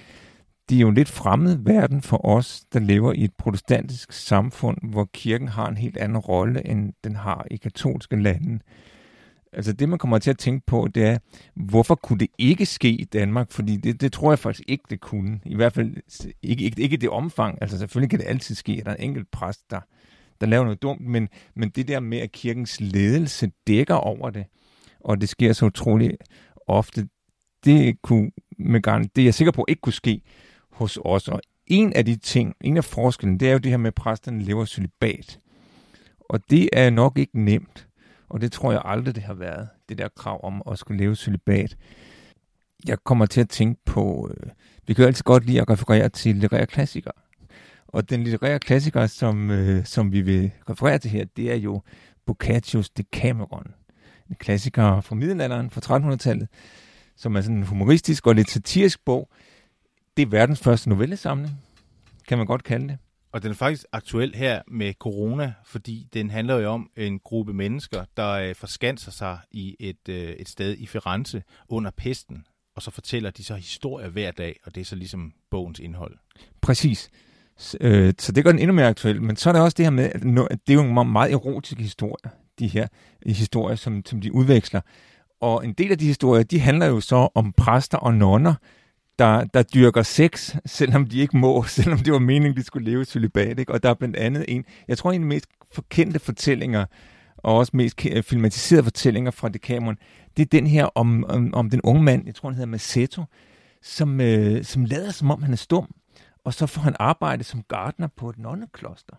det 0.68 0.76
er 0.76 0.80
jo 0.80 0.88
en 0.88 0.94
lidt 0.94 1.08
fremmed 1.08 1.56
verden 1.56 2.02
for 2.02 2.26
os, 2.26 2.64
der 2.72 2.80
lever 2.80 3.12
i 3.12 3.24
et 3.24 3.34
protestantisk 3.38 4.12
samfund, 4.12 4.78
hvor 4.82 5.08
kirken 5.12 5.48
har 5.48 5.68
en 5.68 5.76
helt 5.76 5.96
anden 5.96 6.18
rolle, 6.18 6.66
end 6.66 6.92
den 7.04 7.16
har 7.16 7.46
i 7.50 7.56
katolske 7.56 8.16
lande. 8.16 8.60
Altså 9.52 9.72
det, 9.72 9.88
man 9.88 9.98
kommer 9.98 10.18
til 10.18 10.30
at 10.30 10.38
tænke 10.38 10.66
på, 10.66 10.88
det 10.94 11.04
er, 11.04 11.18
hvorfor 11.54 11.94
kunne 11.94 12.18
det 12.18 12.28
ikke 12.38 12.66
ske 12.66 12.88
i 12.88 13.04
Danmark? 13.04 13.52
Fordi 13.52 13.76
det, 13.76 14.00
det 14.00 14.12
tror 14.12 14.30
jeg 14.30 14.38
faktisk 14.38 14.64
ikke, 14.68 14.84
det 14.90 15.00
kunne. 15.00 15.40
I 15.44 15.56
hvert 15.56 15.72
fald 15.72 15.96
ikke, 16.42 16.64
ikke, 16.64 16.80
ikke 16.80 16.94
i 16.94 16.96
det 16.96 17.08
omfang. 17.08 17.58
Altså 17.60 17.78
selvfølgelig 17.78 18.10
kan 18.10 18.18
det 18.18 18.26
altid 18.26 18.54
ske, 18.54 18.72
at 18.72 18.86
der 18.86 18.92
er 18.92 18.96
en 18.96 19.02
enkelt 19.02 19.30
præst, 19.30 19.70
der, 19.70 19.80
der 20.40 20.46
laver 20.46 20.64
noget 20.64 20.82
dumt, 20.82 21.00
men, 21.00 21.28
men 21.56 21.68
det 21.68 21.88
der 21.88 22.00
med, 22.00 22.18
at 22.18 22.32
kirkens 22.32 22.80
ledelse 22.80 23.50
dækker 23.66 23.94
over 23.94 24.30
det, 24.30 24.44
og 25.00 25.20
det 25.20 25.28
sker 25.28 25.52
så 25.52 25.66
utroligt 25.66 26.16
ofte, 26.66 27.08
det, 27.64 28.02
kunne 28.02 28.30
med 28.58 28.82
garant, 28.82 29.16
det 29.16 29.22
er 29.22 29.26
jeg 29.26 29.34
sikker 29.34 29.52
på 29.52 29.64
ikke 29.68 29.80
kunne 29.80 29.92
ske 29.92 30.22
hos 30.72 30.98
os. 31.04 31.28
Og 31.28 31.40
en 31.66 31.92
af 31.92 32.04
de 32.04 32.16
ting, 32.16 32.54
en 32.60 32.76
af 32.76 32.84
forskellen, 32.84 33.40
det 33.40 33.48
er 33.48 33.52
jo 33.52 33.58
det 33.58 33.70
her 33.70 33.78
med, 33.78 33.88
at 33.88 33.94
præsterne 33.94 34.42
lever 34.42 34.64
celibat. 34.64 35.40
Og 36.20 36.50
det 36.50 36.68
er 36.72 36.90
nok 36.90 37.18
ikke 37.18 37.40
nemt. 37.40 37.87
Og 38.28 38.40
det 38.40 38.52
tror 38.52 38.72
jeg 38.72 38.82
aldrig, 38.84 39.14
det 39.14 39.22
har 39.22 39.34
været, 39.34 39.68
det 39.88 39.98
der 39.98 40.08
krav 40.16 40.44
om 40.44 40.62
at 40.70 40.78
skulle 40.78 40.98
leve 40.98 41.16
celibat. 41.16 41.76
Jeg 42.86 42.98
kommer 43.04 43.26
til 43.26 43.40
at 43.40 43.48
tænke 43.48 43.80
på, 43.84 44.30
øh, 44.30 44.50
vi 44.86 44.94
kan 44.94 45.02
jo 45.02 45.06
altid 45.06 45.22
godt 45.22 45.44
lide 45.44 45.60
at 45.60 45.70
referere 45.70 46.08
til 46.08 46.36
litterære 46.36 46.66
klassikere. 46.66 47.12
Og 47.88 48.10
den 48.10 48.24
litterære 48.24 48.58
klassiker, 48.58 49.06
som, 49.06 49.50
øh, 49.50 49.84
som 49.84 50.12
vi 50.12 50.20
vil 50.20 50.50
referere 50.70 50.98
til 50.98 51.10
her, 51.10 51.24
det 51.36 51.50
er 51.50 51.56
jo 51.56 51.82
Boccaccio's 52.30 52.88
Decameron. 52.96 53.66
En 54.30 54.36
klassiker 54.36 55.00
fra 55.00 55.14
middelalderen, 55.14 55.70
fra 55.70 55.98
1300-tallet, 55.98 56.48
som 57.16 57.36
er 57.36 57.40
sådan 57.40 57.56
en 57.56 57.62
humoristisk 57.62 58.26
og 58.26 58.34
lidt 58.34 58.50
satirisk 58.50 59.04
bog. 59.04 59.28
Det 60.16 60.22
er 60.22 60.26
verdens 60.26 60.60
første 60.60 60.88
novellesamling, 60.88 61.52
kan 62.28 62.38
man 62.38 62.46
godt 62.46 62.64
kalde 62.64 62.88
det. 62.88 62.98
Og 63.32 63.42
den 63.42 63.50
er 63.50 63.54
faktisk 63.54 63.84
aktuel 63.92 64.34
her 64.34 64.62
med 64.68 64.94
corona, 64.94 65.52
fordi 65.64 66.06
den 66.14 66.30
handler 66.30 66.56
jo 66.56 66.70
om 66.70 66.90
en 66.96 67.18
gruppe 67.18 67.52
mennesker, 67.52 68.04
der 68.16 68.30
øh, 68.30 68.54
forskanser 68.54 69.10
sig 69.10 69.38
i 69.50 69.76
et, 69.80 70.08
øh, 70.08 70.28
et 70.28 70.48
sted 70.48 70.76
i 70.78 70.86
Firenze 70.86 71.42
under 71.68 71.90
pesten, 71.96 72.44
og 72.76 72.82
så 72.82 72.90
fortæller 72.90 73.30
de 73.30 73.44
så 73.44 73.54
historier 73.54 74.08
hver 74.08 74.30
dag, 74.30 74.60
og 74.64 74.74
det 74.74 74.80
er 74.80 74.84
så 74.84 74.96
ligesom 74.96 75.32
bogens 75.50 75.78
indhold. 75.78 76.16
Præcis. 76.60 77.10
Øh, 77.80 78.14
så 78.18 78.32
det 78.32 78.44
gør 78.44 78.50
den 78.50 78.60
endnu 78.60 78.74
mere 78.74 78.88
aktuel. 78.88 79.22
Men 79.22 79.36
så 79.36 79.48
er 79.48 79.52
der 79.52 79.60
også 79.60 79.74
det 79.74 79.86
her 79.86 79.90
med, 79.90 80.04
at 80.50 80.58
det 80.66 80.72
er 80.72 80.74
jo 80.74 81.02
en 81.02 81.12
meget 81.12 81.32
erotisk 81.32 81.80
historie, 81.80 82.32
de 82.58 82.68
her 82.68 82.86
øh, 83.26 83.34
historier, 83.34 83.76
som, 83.76 84.02
som 84.06 84.20
de 84.20 84.34
udveksler. 84.34 84.80
Og 85.40 85.64
en 85.64 85.72
del 85.72 85.90
af 85.90 85.98
de 85.98 86.06
historier, 86.06 86.42
de 86.42 86.60
handler 86.60 86.86
jo 86.86 87.00
så 87.00 87.28
om 87.34 87.52
præster 87.52 87.98
og 87.98 88.14
nonner, 88.14 88.54
der, 89.18 89.44
der 89.44 89.62
dyrker 89.62 90.02
sex, 90.02 90.56
selvom 90.66 91.06
de 91.06 91.18
ikke 91.18 91.36
må, 91.36 91.62
selvom 91.78 91.98
det 91.98 92.12
var 92.12 92.18
meningen, 92.18 92.56
de 92.56 92.62
skulle 92.62 92.90
leve 92.90 93.02
i 93.02 93.04
celibat. 93.04 93.58
Ikke? 93.58 93.72
Og 93.72 93.82
der 93.82 93.90
er 93.90 93.94
blandt 93.94 94.16
andet 94.16 94.44
en, 94.48 94.64
jeg 94.88 94.98
tror 94.98 95.12
en 95.12 95.22
af 95.22 95.24
de 95.24 95.28
mest 95.28 95.46
forkendte 95.72 96.18
fortællinger 96.18 96.84
og 97.36 97.56
også 97.56 97.70
mest 97.74 98.06
øh, 98.06 98.22
filmatiserede 98.22 98.84
fortællinger 98.84 99.30
fra 99.30 99.48
Decameron, 99.48 99.96
det 100.36 100.42
er 100.42 100.46
den 100.46 100.66
her 100.66 100.84
om, 100.84 101.24
om, 101.24 101.54
om 101.54 101.70
den 101.70 101.80
unge 101.84 102.02
mand, 102.02 102.26
jeg 102.26 102.34
tror 102.34 102.48
han 102.48 102.54
hedder 102.54 102.70
Masetto, 102.70 103.24
som, 103.82 104.20
øh, 104.20 104.64
som 104.64 104.84
lader 104.84 105.10
som 105.10 105.30
om 105.30 105.42
han 105.42 105.52
er 105.52 105.56
stum, 105.56 105.94
og 106.44 106.54
så 106.54 106.66
får 106.66 106.80
han 106.80 106.96
arbejde 106.98 107.44
som 107.44 107.62
gartner 107.62 108.08
på 108.16 108.30
et 108.30 108.38
nonnekloster. 108.38 109.16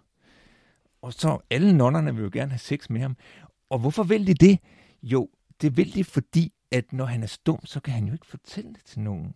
Og 1.01 1.13
så 1.13 1.37
alle 1.49 1.77
nonnerne 1.77 2.15
vil 2.15 2.23
jo 2.23 2.29
gerne 2.33 2.51
have 2.51 2.59
sex 2.59 2.89
med 2.89 3.01
ham. 3.01 3.17
Og 3.69 3.79
hvorfor 3.79 4.03
vil 4.03 4.27
de 4.27 4.33
det? 4.33 4.59
Jo, 5.03 5.29
det 5.61 5.77
vil 5.77 5.93
de, 5.93 6.03
fordi 6.03 6.53
at 6.71 6.93
når 6.93 7.05
han 7.05 7.23
er 7.23 7.27
stum, 7.27 7.65
så 7.65 7.79
kan 7.79 7.93
han 7.93 8.05
jo 8.05 8.13
ikke 8.13 8.25
fortælle 8.25 8.73
det 8.73 8.85
til 8.85 8.99
nogen. 8.99 9.33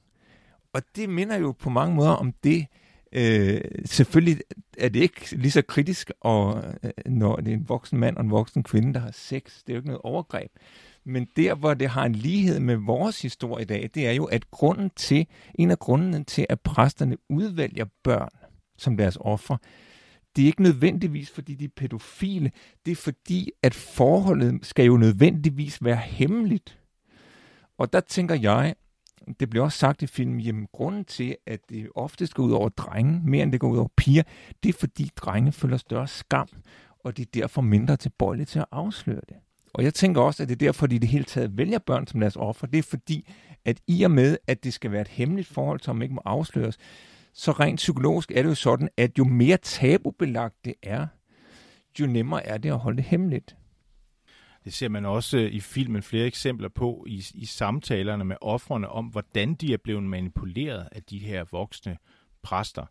Og 0.73 0.81
det 0.95 1.09
minder 1.09 1.37
jo 1.37 1.51
på 1.51 1.69
mange 1.69 1.95
måder 1.95 2.11
om 2.11 2.33
det, 2.43 2.67
øh, 3.11 3.61
selvfølgelig 3.85 4.39
er 4.77 4.89
det 4.89 4.99
ikke 4.99 5.35
lige 5.35 5.51
så 5.51 5.61
kritisk, 5.61 6.11
og, 6.21 6.63
øh, 6.83 6.91
når 7.05 7.35
det 7.35 7.47
er 7.47 7.57
en 7.57 7.69
voksen 7.69 7.99
mand 7.99 8.17
og 8.17 8.23
en 8.23 8.31
voksen 8.31 8.63
kvinde, 8.63 8.93
der 8.93 8.99
har 8.99 9.11
sex. 9.11 9.43
Det 9.43 9.69
er 9.69 9.73
jo 9.73 9.79
ikke 9.79 9.87
noget 9.87 10.01
overgreb. 10.01 10.51
Men 11.05 11.27
der, 11.35 11.55
hvor 11.55 11.73
det 11.73 11.89
har 11.89 12.05
en 12.05 12.15
lighed 12.15 12.59
med 12.59 12.75
vores 12.75 13.21
historie 13.21 13.61
i 13.61 13.65
dag, 13.65 13.89
det 13.93 14.07
er 14.07 14.11
jo, 14.11 14.25
at 14.25 14.51
grunden 14.51 14.91
til, 14.95 15.27
en 15.55 15.71
af 15.71 15.79
grundene 15.79 16.23
til, 16.23 16.45
at 16.49 16.61
præsterne 16.61 17.17
udvælger 17.29 17.85
børn 18.03 18.29
som 18.77 18.97
deres 18.97 19.17
offer, 19.21 19.57
det 20.35 20.41
er 20.41 20.45
ikke 20.45 20.63
nødvendigvis, 20.63 21.29
fordi 21.29 21.55
de 21.55 21.65
er 21.65 21.69
pædofile. 21.75 22.51
Det 22.85 22.91
er 22.91 22.95
fordi, 22.95 23.51
at 23.63 23.73
forholdet 23.73 24.65
skal 24.65 24.85
jo 24.85 24.97
nødvendigvis 24.97 25.83
være 25.83 25.97
hemmeligt. 25.97 26.79
Og 27.77 27.93
der 27.93 27.99
tænker 27.99 28.35
jeg, 28.35 28.75
det 29.39 29.49
bliver 29.49 29.65
også 29.65 29.77
sagt 29.77 30.01
i 30.01 30.07
filmen, 30.07 30.39
jamen 30.39 30.67
grunden 30.73 31.05
til, 31.05 31.35
at 31.47 31.59
det 31.69 31.89
oftest 31.95 32.33
går 32.33 32.43
ud 32.43 32.51
over 32.51 32.69
drenge, 32.69 33.21
mere 33.25 33.43
end 33.43 33.51
det 33.51 33.59
går 33.59 33.69
ud 33.69 33.77
over 33.77 33.89
piger, 33.97 34.23
det 34.63 34.69
er 34.69 34.73
fordi 34.79 35.09
drenge 35.15 35.51
føler 35.51 35.77
større 35.77 36.07
skam, 36.07 36.47
og 36.99 37.17
de 37.17 37.21
er 37.21 37.25
derfor 37.33 37.61
mindre 37.61 37.97
tilbøjelige 37.97 38.45
til 38.45 38.59
at 38.59 38.65
afsløre 38.71 39.21
det. 39.29 39.35
Og 39.73 39.83
jeg 39.83 39.93
tænker 39.93 40.21
også, 40.21 40.43
at 40.43 40.49
det 40.49 40.55
er 40.55 40.65
derfor, 40.65 40.87
de 40.87 40.95
i 40.95 40.99
det 40.99 41.09
hele 41.09 41.23
taget 41.23 41.57
vælger 41.57 41.79
børn 41.79 42.07
som 42.07 42.19
deres 42.19 42.35
offer. 42.35 42.67
Det 42.67 42.77
er 42.77 42.83
fordi, 42.83 43.29
at 43.65 43.79
i 43.87 44.03
og 44.03 44.11
med, 44.11 44.37
at 44.47 44.63
det 44.63 44.73
skal 44.73 44.91
være 44.91 45.01
et 45.01 45.07
hemmeligt 45.07 45.47
forhold, 45.47 45.79
som 45.79 46.01
ikke 46.01 46.13
må 46.13 46.21
afsløres, 46.25 46.77
så 47.33 47.51
rent 47.51 47.77
psykologisk 47.77 48.31
er 48.31 48.41
det 48.41 48.49
jo 48.49 48.55
sådan, 48.55 48.89
at 48.97 49.17
jo 49.17 49.23
mere 49.23 49.57
tabubelagt 49.57 50.65
det 50.65 50.73
er, 50.83 51.07
jo 51.99 52.07
nemmere 52.07 52.45
er 52.45 52.57
det 52.57 52.69
at 52.69 52.77
holde 52.77 52.97
det 52.97 53.05
hemmeligt. 53.05 53.55
Det 54.65 54.73
ser 54.73 54.89
man 54.89 55.05
også 55.05 55.37
øh, 55.37 55.51
i 55.51 55.59
filmen 55.59 56.03
flere 56.03 56.25
eksempler 56.25 56.69
på 56.69 57.05
i, 57.07 57.25
i 57.33 57.45
samtalerne 57.45 58.23
med 58.23 58.35
offrene 58.41 58.89
om, 58.89 59.05
hvordan 59.05 59.55
de 59.55 59.73
er 59.73 59.77
blevet 59.77 60.03
manipuleret 60.03 60.87
af 60.91 61.03
de 61.03 61.19
her 61.19 61.45
voksne 61.51 61.97
præster. 62.41 62.85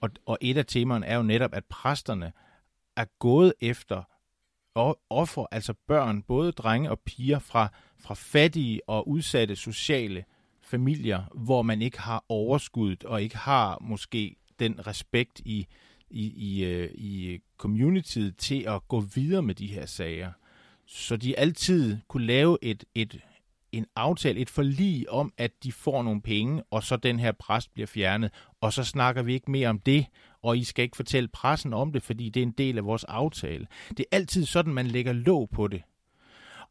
Og, 0.00 0.10
og 0.26 0.38
et 0.40 0.56
af 0.56 0.66
temaerne 0.66 1.06
er 1.06 1.16
jo 1.16 1.22
netop, 1.22 1.54
at 1.54 1.64
præsterne 1.64 2.32
er 2.96 3.04
gået 3.18 3.52
efter 3.60 4.02
offer, 5.10 5.46
altså 5.50 5.74
børn, 5.88 6.22
både 6.22 6.52
drenge 6.52 6.90
og 6.90 7.00
piger 7.00 7.38
fra, 7.38 7.68
fra 7.98 8.14
fattige 8.14 8.88
og 8.88 9.08
udsatte 9.08 9.56
sociale 9.56 10.24
familier, 10.62 11.22
hvor 11.34 11.62
man 11.62 11.82
ikke 11.82 12.00
har 12.00 12.24
overskuddet 12.28 13.04
og 13.04 13.22
ikke 13.22 13.36
har 13.36 13.78
måske 13.80 14.36
den 14.58 14.86
respekt 14.86 15.40
i, 15.44 15.66
i, 16.10 16.24
i, 16.24 16.64
øh, 16.64 16.90
i 16.94 17.40
communityet 17.56 18.36
til 18.36 18.64
at 18.68 18.88
gå 18.88 19.00
videre 19.00 19.42
med 19.42 19.54
de 19.54 19.66
her 19.66 19.86
sager. 19.86 20.32
Så 20.92 21.16
de 21.16 21.38
altid 21.38 21.98
kunne 22.08 22.26
lave 22.26 22.58
et, 22.62 22.84
et, 22.94 23.20
en 23.72 23.86
aftale, 23.96 24.40
et 24.40 24.50
forlig 24.50 25.10
om, 25.10 25.32
at 25.38 25.50
de 25.62 25.72
får 25.72 26.02
nogle 26.02 26.22
penge, 26.22 26.62
og 26.70 26.82
så 26.82 26.96
den 26.96 27.18
her 27.18 27.32
præst 27.32 27.72
bliver 27.72 27.86
fjernet, 27.86 28.30
og 28.60 28.72
så 28.72 28.84
snakker 28.84 29.22
vi 29.22 29.34
ikke 29.34 29.50
mere 29.50 29.68
om 29.68 29.78
det, 29.78 30.06
og 30.42 30.58
I 30.58 30.64
skal 30.64 30.82
ikke 30.82 30.96
fortælle 30.96 31.28
pressen 31.28 31.74
om 31.74 31.92
det, 31.92 32.02
fordi 32.02 32.28
det 32.28 32.40
er 32.40 32.46
en 32.46 32.54
del 32.58 32.78
af 32.78 32.84
vores 32.84 33.04
aftale. 33.04 33.66
Det 33.88 33.98
er 34.00 34.16
altid 34.16 34.46
sådan, 34.46 34.74
man 34.74 34.86
lægger 34.86 35.12
låg 35.12 35.50
på 35.50 35.68
det. 35.68 35.82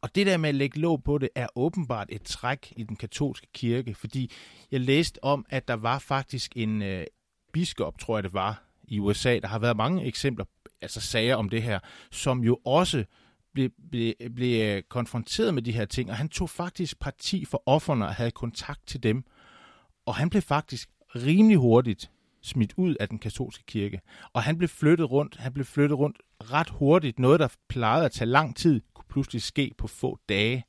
Og 0.00 0.14
det 0.14 0.26
der 0.26 0.36
med 0.36 0.48
at 0.48 0.54
lægge 0.54 0.80
låg 0.80 1.02
på 1.02 1.18
det, 1.18 1.28
er 1.34 1.46
åbenbart 1.54 2.08
et 2.10 2.22
træk 2.22 2.72
i 2.76 2.82
den 2.82 2.96
katolske 2.96 3.46
kirke, 3.54 3.94
fordi 3.94 4.32
jeg 4.70 4.80
læste 4.80 5.24
om, 5.24 5.46
at 5.48 5.68
der 5.68 5.74
var 5.74 5.98
faktisk 5.98 6.52
en 6.56 6.82
øh, 6.82 7.04
biskop, 7.52 7.98
tror 7.98 8.16
jeg 8.16 8.24
det 8.24 8.32
var, 8.32 8.62
i 8.84 8.98
USA. 8.98 9.38
Der 9.38 9.48
har 9.48 9.58
været 9.58 9.76
mange 9.76 10.04
eksempler, 10.04 10.44
altså 10.82 11.00
sager 11.00 11.36
om 11.36 11.48
det 11.48 11.62
her, 11.62 11.78
som 12.10 12.44
jo 12.44 12.58
også 12.64 13.04
blev, 13.52 13.70
blev, 13.90 14.14
blev 14.34 14.62
øh, 14.62 14.82
konfronteret 14.82 15.54
med 15.54 15.62
de 15.62 15.72
her 15.72 15.84
ting, 15.84 16.10
og 16.10 16.16
han 16.16 16.28
tog 16.28 16.50
faktisk 16.50 17.00
parti 17.00 17.44
for 17.44 17.62
offerne 17.66 18.06
og 18.06 18.14
havde 18.14 18.30
kontakt 18.30 18.86
til 18.86 19.02
dem. 19.02 19.24
Og 20.06 20.14
han 20.14 20.30
blev 20.30 20.42
faktisk 20.42 20.90
rimelig 21.14 21.56
hurtigt 21.56 22.10
smidt 22.42 22.74
ud 22.76 22.94
af 23.00 23.08
den 23.08 23.18
katolske 23.18 23.64
kirke. 23.66 24.00
Og 24.32 24.42
han 24.42 24.58
blev 24.58 24.68
flyttet 24.68 25.10
rundt, 25.10 25.36
han 25.36 25.52
blev 25.52 25.64
flyttet 25.64 25.98
rundt 25.98 26.18
ret 26.40 26.70
hurtigt. 26.70 27.18
Noget, 27.18 27.40
der 27.40 27.48
plejede 27.68 28.04
at 28.04 28.12
tage 28.12 28.28
lang 28.28 28.56
tid, 28.56 28.80
kunne 28.94 29.04
pludselig 29.08 29.42
ske 29.42 29.74
på 29.78 29.86
få 29.86 30.18
dage. 30.28 30.64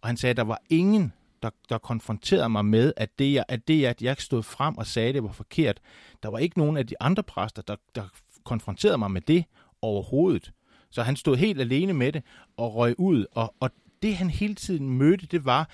Og 0.00 0.08
han 0.08 0.16
sagde, 0.16 0.30
at 0.30 0.36
der 0.36 0.44
var 0.44 0.58
ingen, 0.70 1.12
der, 1.42 1.50
der 1.68 1.78
konfronterede 1.78 2.48
mig 2.48 2.64
med, 2.64 2.92
at 2.96 3.18
det, 3.18 3.32
jeg, 3.32 3.44
at 3.48 3.68
det, 3.68 3.84
at 3.86 4.02
jeg 4.02 4.16
stod 4.18 4.42
frem 4.42 4.78
og 4.78 4.86
sagde, 4.86 5.12
det 5.12 5.22
var 5.22 5.32
forkert. 5.32 5.80
Der 6.22 6.28
var 6.28 6.38
ikke 6.38 6.58
nogen 6.58 6.76
af 6.76 6.86
de 6.86 6.94
andre 7.00 7.22
præster, 7.22 7.62
der, 7.62 7.76
der 7.94 8.08
konfronterede 8.44 8.98
mig 8.98 9.10
med 9.10 9.20
det 9.20 9.44
overhovedet. 9.82 10.52
Så 10.90 11.02
han 11.02 11.16
stod 11.16 11.36
helt 11.36 11.60
alene 11.60 11.92
med 11.92 12.12
det 12.12 12.22
og 12.56 12.74
røg 12.74 12.94
ud. 13.00 13.26
Og, 13.32 13.54
og 13.60 13.70
det 14.02 14.16
han 14.16 14.30
hele 14.30 14.54
tiden 14.54 14.90
mødte, 14.90 15.26
det 15.26 15.44
var, 15.44 15.70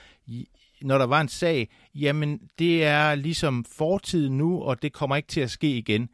når 0.82 0.98
der 0.98 1.06
var 1.06 1.20
en 1.20 1.28
sag, 1.28 1.68
jamen 1.94 2.40
det 2.58 2.84
er 2.84 3.14
ligesom 3.14 3.64
fortid 3.64 4.30
nu, 4.30 4.62
og 4.62 4.82
det 4.82 4.92
kommer 4.92 5.16
ikke 5.16 5.28
til 5.28 5.40
at 5.40 5.50
ske 5.50 5.76
igen. 5.76 6.08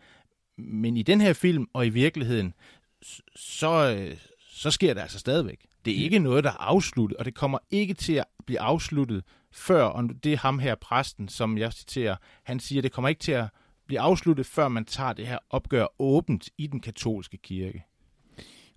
Men 0.57 0.97
i 0.97 1.03
den 1.03 1.21
her 1.21 1.33
film 1.33 1.67
og 1.73 1.87
i 1.87 1.89
virkeligheden, 1.89 2.55
så, 3.37 3.99
så 4.51 4.71
sker 4.71 4.95
det 4.95 5.01
altså 5.01 5.19
stadigvæk. 5.19 5.67
Det 5.85 5.93
er 5.99 6.05
ikke 6.05 6.19
noget, 6.19 6.45
der 6.45 6.51
er 6.51 6.61
afsluttet, 6.61 7.17
og 7.19 7.25
det 7.25 7.35
kommer 7.35 7.59
ikke 7.71 7.95
til 7.95 8.13
at 8.13 8.25
blive 8.47 8.61
afsluttet 8.61 9.25
før, 9.53 9.85
og 9.85 10.11
det 10.25 10.33
er 10.33 10.37
ham 10.37 10.59
her, 10.59 10.75
præsten, 10.75 11.29
som 11.29 11.59
jeg 11.59 11.73
citerer, 11.73 12.17
han 12.43 12.61
siger, 12.61 12.83
det 12.83 12.93
kommer 12.93 13.09
ikke 13.09 13.21
til 13.21 13.33
at 13.33 13.47
blive 13.87 14.01
afsluttet, 14.01 14.47
før 14.47 14.69
man 14.69 14.85
tager 14.85 15.13
det 15.13 15.27
her 15.27 15.39
opgør 15.51 15.87
åbent 15.99 16.49
i 16.59 16.67
den 16.67 16.81
katolske 16.81 17.37
kirke. 17.37 17.85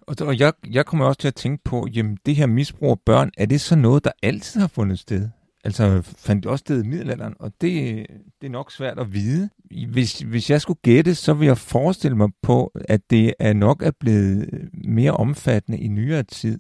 Og, 0.08 0.16
og 0.22 0.40
jeg, 0.40 0.54
jeg 0.72 0.86
kommer 0.86 1.06
også 1.06 1.20
til 1.20 1.28
at 1.28 1.36
tænke 1.36 1.64
på, 1.64 1.88
jamen 1.94 2.18
det 2.26 2.36
her 2.36 2.46
misbrug 2.46 2.92
af 2.92 3.00
børn, 3.00 3.32
er 3.38 3.46
det 3.46 3.62
så 3.62 3.76
noget, 3.76 4.04
der 4.04 4.12
altid 4.24 4.62
har 4.62 4.68
fundet 4.68 5.00
sted? 5.00 5.30
Altså 5.64 6.02
fandt 6.02 6.44
det 6.44 6.52
også 6.52 6.62
sted 6.62 6.84
i 6.84 6.88
middelalderen, 6.88 7.34
og 7.40 7.52
det, 7.62 8.06
det 8.42 8.48
er 8.48 8.52
nok 8.52 8.72
svært 8.72 9.00
at 9.00 9.14
vide. 9.14 9.50
Hvis, 9.90 10.20
hvis 10.20 10.50
jeg 10.50 10.62
skulle 10.62 10.80
gætte, 10.82 11.16
så 11.16 11.34
vil 11.34 11.46
jeg 11.46 11.58
forestille 11.58 12.18
mig 12.18 12.30
på, 12.42 12.72
at 12.90 13.10
det 13.10 13.34
er 13.40 13.54
nok 13.54 13.82
er 13.82 13.92
blevet 14.00 14.50
mere 14.74 15.12
omfattende 15.12 15.80
i 15.80 15.88
nyere 15.88 16.24
tid. 16.24 16.60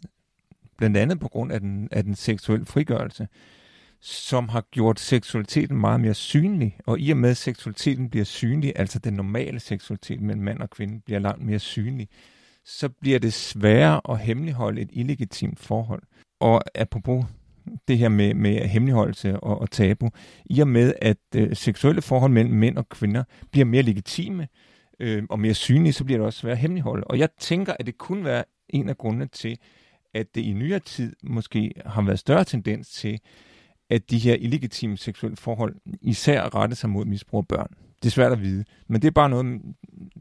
Blandt 0.77 0.97
andet 0.97 1.19
på 1.19 1.27
grund 1.27 1.51
af 1.51 1.59
den, 1.59 1.87
af 1.91 2.03
den 2.03 2.15
seksuelle 2.15 2.65
frigørelse, 2.65 3.27
som 4.01 4.49
har 4.49 4.63
gjort 4.71 4.99
seksualiteten 4.99 5.77
meget 5.77 5.99
mere 5.99 6.13
synlig. 6.13 6.77
Og 6.85 6.99
i 6.99 7.11
og 7.11 7.17
med, 7.17 7.29
at 7.29 7.37
seksualiteten 7.37 8.09
bliver 8.09 8.25
synlig, 8.25 8.73
altså 8.75 8.99
den 8.99 9.13
normale 9.13 9.59
seksualitet 9.59 10.21
mellem 10.21 10.43
mand 10.43 10.59
og 10.59 10.69
kvinde, 10.69 11.01
bliver 11.05 11.19
langt 11.19 11.45
mere 11.45 11.59
synlig, 11.59 12.09
så 12.65 12.89
bliver 12.89 13.19
det 13.19 13.33
sværere 13.33 14.01
at 14.09 14.19
hemmeligholde 14.19 14.81
et 14.81 14.89
illegitimt 14.93 15.59
forhold. 15.59 16.03
Og 16.39 16.61
apropos 16.75 17.25
det 17.87 17.97
her 17.97 18.09
med, 18.09 18.33
med 18.33 18.59
hemmeligholdelse 18.59 19.39
og, 19.39 19.61
og 19.61 19.71
tabu, 19.71 20.09
i 20.45 20.59
og 20.59 20.67
med, 20.67 20.93
at 21.01 21.17
øh, 21.35 21.55
seksuelle 21.55 22.01
forhold 22.01 22.31
mellem 22.31 22.53
mænd 22.53 22.77
og 22.77 22.89
kvinder 22.89 23.23
bliver 23.51 23.65
mere 23.65 23.81
legitime 23.81 24.47
øh, 24.99 25.23
og 25.29 25.39
mere 25.39 25.53
synlige, 25.53 25.93
så 25.93 26.03
bliver 26.03 26.17
det 26.17 26.25
også 26.25 26.39
svært 26.39 26.51
at 26.51 26.57
hemmeligholde. 26.57 27.03
Og 27.03 27.19
jeg 27.19 27.29
tænker, 27.39 27.73
at 27.79 27.85
det 27.85 27.97
kunne 27.97 28.23
være 28.23 28.43
en 28.69 28.89
af 28.89 28.97
grundene 28.97 29.27
til, 29.27 29.57
at 30.13 30.35
det 30.35 30.41
i 30.41 30.53
nyere 30.53 30.79
tid 30.79 31.15
måske 31.23 31.71
har 31.85 32.01
været 32.01 32.19
større 32.19 32.43
tendens 32.43 32.89
til, 32.89 33.19
at 33.89 34.11
de 34.11 34.17
her 34.17 34.35
illegitime 34.35 34.97
seksuelle 34.97 35.37
forhold 35.37 35.75
især 36.01 36.55
retter 36.55 36.75
sig 36.75 36.89
mod 36.89 37.05
misbrug 37.05 37.37
af 37.37 37.47
børn. 37.47 37.73
Det 38.03 38.09
er 38.09 38.11
svært 38.11 38.31
at 38.31 38.41
vide, 38.41 38.65
men 38.87 39.01
det 39.01 39.07
er 39.07 39.11
bare 39.11 39.29
noget 39.29 39.61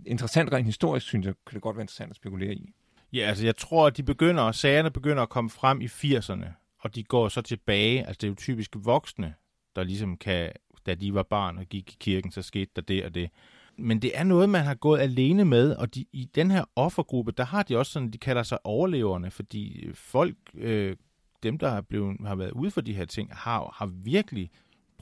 interessant 0.06 0.52
rent 0.52 0.66
historisk, 0.66 1.06
synes 1.06 1.26
jeg, 1.26 1.34
kan 1.46 1.54
det 1.54 1.62
godt 1.62 1.76
være 1.76 1.82
interessant 1.82 2.10
at 2.10 2.16
spekulere 2.16 2.54
i. 2.54 2.72
Ja, 3.12 3.20
altså 3.20 3.44
jeg 3.44 3.56
tror, 3.56 3.86
at 3.86 3.96
de 3.96 4.02
begynder, 4.02 4.52
sagerne 4.52 4.90
begynder 4.90 5.22
at 5.22 5.28
komme 5.28 5.50
frem 5.50 5.80
i 5.80 5.86
80'erne, 5.86 6.46
og 6.80 6.94
de 6.94 7.04
går 7.04 7.28
så 7.28 7.42
tilbage, 7.42 8.06
altså 8.06 8.18
det 8.20 8.26
er 8.26 8.28
jo 8.28 8.34
typisk 8.34 8.70
voksne, 8.76 9.34
der 9.76 9.84
ligesom 9.84 10.16
kan, 10.16 10.52
da 10.86 10.94
de 10.94 11.14
var 11.14 11.22
barn 11.22 11.58
og 11.58 11.66
gik 11.66 11.92
i 11.92 11.96
kirken, 12.00 12.32
så 12.32 12.42
skete 12.42 12.70
der 12.76 12.82
det 12.82 13.04
og 13.04 13.14
det. 13.14 13.30
Men 13.78 14.02
det 14.02 14.18
er 14.18 14.24
noget, 14.24 14.48
man 14.48 14.64
har 14.64 14.74
gået 14.74 15.00
alene 15.00 15.44
med, 15.44 15.76
og 15.76 15.94
de, 15.94 16.04
i 16.12 16.30
den 16.34 16.50
her 16.50 16.64
offergruppe, 16.76 17.32
der 17.32 17.44
har 17.44 17.62
de 17.62 17.78
også 17.78 17.92
sådan, 17.92 18.10
de 18.10 18.18
kalder 18.18 18.42
sig 18.42 18.58
overleverne, 18.64 19.30
fordi 19.30 19.88
folk, 19.94 20.36
øh, 20.54 20.96
dem 21.42 21.58
der 21.58 21.70
har, 21.70 21.80
blevet, 21.80 22.16
har 22.26 22.34
været 22.34 22.50
ude 22.50 22.70
for 22.70 22.80
de 22.80 22.94
her 22.94 23.04
ting, 23.04 23.30
har, 23.32 23.74
har 23.74 23.86
virkelig 23.86 24.50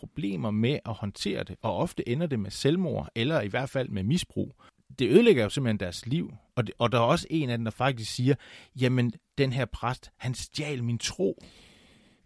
problemer 0.02 0.50
med 0.50 0.78
at 0.86 0.92
håndtere 0.92 1.44
det, 1.44 1.56
og 1.62 1.76
ofte 1.76 2.08
ender 2.08 2.26
det 2.26 2.40
med 2.40 2.50
selvmord, 2.50 3.08
eller 3.14 3.40
i 3.40 3.48
hvert 3.48 3.70
fald 3.70 3.88
med 3.88 4.02
misbrug. 4.02 4.54
Det 4.98 5.10
ødelægger 5.10 5.42
jo 5.42 5.48
simpelthen 5.48 5.80
deres 5.80 6.06
liv, 6.06 6.34
og, 6.56 6.66
det, 6.66 6.74
og 6.78 6.92
der 6.92 6.98
er 6.98 7.02
også 7.02 7.26
en 7.30 7.50
af 7.50 7.58
dem, 7.58 7.64
der 7.64 7.70
faktisk 7.70 8.14
siger, 8.14 8.34
jamen, 8.80 9.12
den 9.38 9.52
her 9.52 9.64
præst, 9.64 10.10
han 10.16 10.34
stjal 10.34 10.84
min 10.84 10.98
tro. 10.98 11.42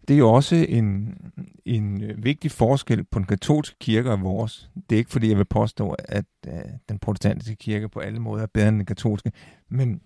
Det 0.07 0.13
er 0.13 0.17
jo 0.17 0.33
også 0.33 0.55
en, 0.55 1.17
en 1.65 2.03
øh, 2.03 2.23
vigtig 2.23 2.51
forskel 2.51 3.03
på 3.03 3.19
den 3.19 3.25
katolske 3.27 3.75
kirke 3.79 4.11
og 4.11 4.21
vores. 4.21 4.69
Det 4.89 4.95
er 4.95 4.99
ikke 4.99 5.11
fordi, 5.11 5.29
jeg 5.29 5.37
vil 5.37 5.45
påstå, 5.45 5.95
at 5.99 6.25
uh, 6.47 6.53
den 6.89 6.99
protestantiske 6.99 7.55
kirke 7.55 7.89
på 7.89 7.99
alle 7.99 8.19
måder 8.19 8.43
er 8.43 8.47
bedre 8.53 8.67
end 8.67 8.77
den 8.77 8.85
katolske, 8.85 9.31
men 9.69 10.01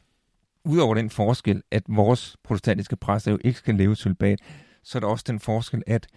udover 0.66 0.96
den 0.96 1.10
forskel, 1.10 1.62
at 1.72 1.84
vores 1.88 2.38
protestantiske 2.44 2.96
præster 2.96 3.32
jo 3.32 3.38
ikke 3.44 3.60
skal 3.60 3.75
leve 3.75 3.96
celibat, 3.96 4.40
så 4.84 4.98
er 4.98 5.00
der 5.00 5.08
også 5.08 5.25
den 5.28 5.40
forskel, 5.40 5.84
at 5.88 6.08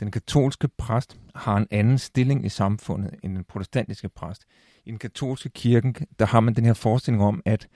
den 0.00 0.10
katolske 0.10 0.68
præst 0.68 1.18
har 1.34 1.56
en 1.56 1.66
anden 1.70 1.98
stilling 1.98 2.46
i 2.46 2.48
samfundet 2.48 3.14
end 3.22 3.34
den 3.34 3.44
protestantiske 3.44 4.08
præst. 4.08 4.44
I 4.84 4.90
den 4.90 4.98
katolske 4.98 5.48
kirke, 5.48 6.06
der 6.18 6.26
har 6.26 6.40
man 6.40 6.54
den 6.54 6.64
her 6.64 6.74
forestilling 6.74 7.22
om, 7.22 7.42
at 7.44 7.68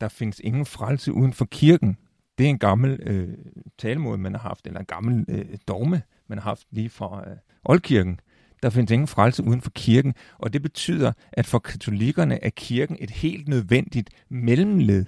der 0.00 0.08
findes 0.08 0.40
ingen 0.44 0.66
frelse 0.66 1.12
uden 1.12 1.32
for 1.32 1.44
kirken. 1.44 1.96
Det 2.38 2.46
er 2.46 2.50
en 2.50 2.58
gammel 2.58 3.00
øh, 3.02 3.38
talemåde, 3.78 4.18
man 4.18 4.32
har 4.32 4.40
haft, 4.40 4.66
eller 4.66 4.80
en 4.80 4.86
gammel 4.86 5.24
øh, 5.28 5.44
dogme, 5.68 6.02
man 6.28 6.38
har 6.38 6.44
haft 6.44 6.66
lige 6.70 6.90
fra 6.90 7.30
øh, 7.30 7.36
oldkirken. 7.64 8.20
Der 8.62 8.70
findes 8.70 8.90
ingen 8.90 9.06
frelse 9.06 9.44
uden 9.44 9.60
for 9.60 9.70
kirken, 9.70 10.14
og 10.38 10.52
det 10.52 10.62
betyder, 10.62 11.12
at 11.32 11.46
for 11.46 11.58
katolikkerne 11.58 12.44
er 12.44 12.50
kirken 12.50 12.96
et 13.00 13.10
helt 13.10 13.48
nødvendigt 13.48 14.10
mellemled 14.28 15.06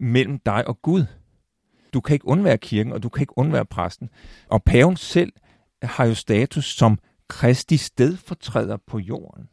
mellem 0.00 0.38
dig 0.38 0.68
og 0.68 0.82
Gud. 0.82 1.06
Du 1.94 2.00
kan 2.00 2.14
ikke 2.14 2.28
undvære 2.28 2.58
kirken, 2.58 2.92
og 2.92 3.02
du 3.02 3.08
kan 3.08 3.22
ikke 3.22 3.38
undvære 3.38 3.64
præsten. 3.64 4.10
Og 4.48 4.62
paven 4.62 4.96
selv 4.96 5.32
har 5.86 6.04
jo 6.04 6.14
status 6.14 6.76
som 6.76 6.98
Kristi 7.28 7.76
stedfortræder 7.76 8.76
på 8.86 8.98
jorden. 8.98 9.48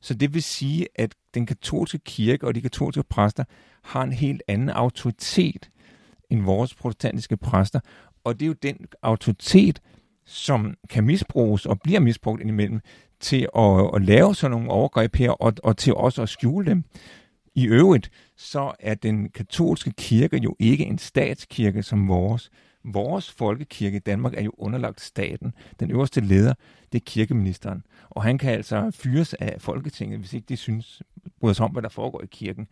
Så 0.00 0.14
det 0.14 0.34
vil 0.34 0.42
sige, 0.42 0.88
at 0.94 1.14
den 1.34 1.46
katolske 1.46 1.98
kirke 1.98 2.46
og 2.46 2.54
de 2.54 2.60
katolske 2.60 3.02
præster 3.02 3.44
har 3.82 4.02
en 4.02 4.12
helt 4.12 4.42
anden 4.48 4.68
autoritet 4.68 5.70
end 6.30 6.42
vores 6.42 6.74
protestantiske 6.74 7.36
præster. 7.36 7.80
Og 8.24 8.40
det 8.40 8.46
er 8.46 8.48
jo 8.48 8.54
den 8.62 8.76
autoritet, 9.02 9.80
som 10.26 10.74
kan 10.90 11.04
misbruges 11.04 11.66
og 11.66 11.80
bliver 11.80 12.00
misbrugt 12.00 12.40
indimellem 12.40 12.80
til 13.20 13.48
at, 13.56 13.90
at 13.94 14.04
lave 14.04 14.34
sådan 14.34 14.50
nogle 14.50 14.70
overgreb 14.70 15.16
her, 15.16 15.30
og, 15.30 15.52
og 15.62 15.76
til 15.76 15.94
også 15.94 16.22
at 16.22 16.28
skjule 16.28 16.66
dem. 16.66 16.84
I 17.54 17.66
øvrigt, 17.66 18.10
så 18.36 18.72
er 18.80 18.94
den 18.94 19.30
katolske 19.30 19.90
kirke 19.90 20.36
jo 20.36 20.56
ikke 20.58 20.84
en 20.84 20.98
statskirke 20.98 21.82
som 21.82 22.08
vores. 22.08 22.50
Vores 22.84 23.30
folkekirke 23.30 23.96
i 23.96 24.00
Danmark 24.00 24.34
er 24.34 24.42
jo 24.42 24.52
underlagt 24.58 25.00
staten. 25.00 25.52
Den 25.80 25.90
øverste 25.90 26.20
leder, 26.20 26.54
det 26.92 27.00
er 27.00 27.04
kirkeministeren. 27.06 27.82
Og 28.10 28.22
han 28.22 28.38
kan 28.38 28.50
altså 28.50 28.90
fyres 28.90 29.34
af 29.34 29.56
Folketinget, 29.60 30.18
hvis 30.18 30.32
ikke 30.32 30.46
de 30.48 30.56
synes, 30.56 31.02
bryder 31.40 31.54
sig 31.54 31.64
om, 31.64 31.72
hvad 31.72 31.82
der 31.82 31.88
foregår 31.88 32.22
i 32.22 32.26
kirken. 32.30 32.68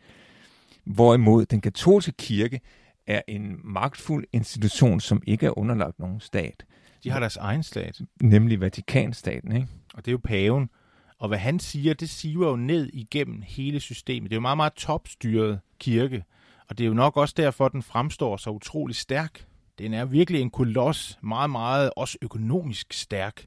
Hvorimod 0.85 1.47
den 1.47 1.61
katolske 1.61 2.13
kirke 2.19 2.61
er 3.07 3.23
en 3.29 3.61
magtfuld 3.65 4.25
institution, 4.33 5.01
som 5.01 5.23
ikke 5.27 5.47
er 5.47 5.59
underlagt 5.59 5.99
nogen 5.99 6.21
stat. 6.21 6.65
De 7.05 7.11
har 7.11 7.21
deres 7.21 7.37
egen 7.37 7.63
stat. 7.63 8.01
Nemlig 8.23 8.61
Vatikanstaten, 8.61 9.57
ikke? 9.57 9.69
Og 9.95 10.05
det 10.05 10.11
er 10.11 10.13
jo 10.13 10.21
paven. 10.25 10.71
Og 11.19 11.29
hvad 11.29 11.39
han 11.39 11.59
siger, 11.59 11.95
det 11.95 12.11
siver 12.11 12.49
jo 12.49 12.57
ned 12.57 12.91
igennem 12.93 13.43
hele 13.47 13.81
systemet. 13.81 14.31
Det 14.31 14.35
er 14.35 14.39
jo 14.39 14.41
meget, 14.41 14.57
meget 14.57 14.73
topstyret 14.73 15.61
kirke. 15.79 16.25
Og 16.69 16.79
det 16.79 16.85
er 16.85 16.89
jo 16.89 16.95
nok 16.95 17.17
også 17.17 17.35
derfor, 17.37 17.67
at 17.67 17.73
den 17.73 17.83
fremstår 17.83 18.37
så 18.37 18.51
utrolig 18.51 18.97
stærk. 18.97 19.47
Den 19.79 19.95
er 19.95 20.05
virkelig 20.05 20.41
en 20.41 20.51
koloss, 20.51 21.19
meget, 21.23 21.51
meget 21.51 21.91
også 21.97 22.19
økonomisk 22.23 22.93
stærk. 22.93 23.45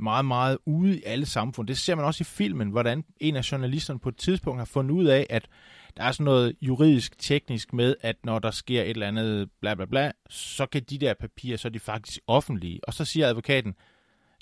Meget, 0.00 0.24
meget 0.24 0.58
ude 0.66 0.98
i 0.98 1.02
alle 1.06 1.26
samfund. 1.26 1.68
Det 1.68 1.78
ser 1.78 1.94
man 1.94 2.04
også 2.04 2.22
i 2.22 2.24
filmen, 2.24 2.68
hvordan 2.68 3.04
en 3.20 3.36
af 3.36 3.52
journalisterne 3.52 4.00
på 4.00 4.08
et 4.08 4.16
tidspunkt 4.16 4.60
har 4.60 4.64
fundet 4.64 4.90
ud 4.94 5.04
af, 5.04 5.26
at 5.30 5.48
der 5.96 6.02
er 6.04 6.12
sådan 6.12 6.24
noget 6.24 6.56
juridisk, 6.60 7.18
teknisk 7.18 7.72
med, 7.72 7.94
at 8.00 8.16
når 8.24 8.38
der 8.38 8.50
sker 8.50 8.82
et 8.82 8.90
eller 8.90 9.08
andet 9.08 9.50
bla 9.60 9.74
bla 9.74 9.84
bla, 9.84 10.12
så 10.30 10.66
kan 10.66 10.82
de 10.90 10.98
der 10.98 11.14
papirer, 11.20 11.56
så 11.56 11.68
er 11.68 11.72
de 11.72 11.78
faktisk 11.78 12.20
offentlige. 12.26 12.80
Og 12.82 12.94
så 12.94 13.04
siger 13.04 13.28
advokaten, 13.28 13.74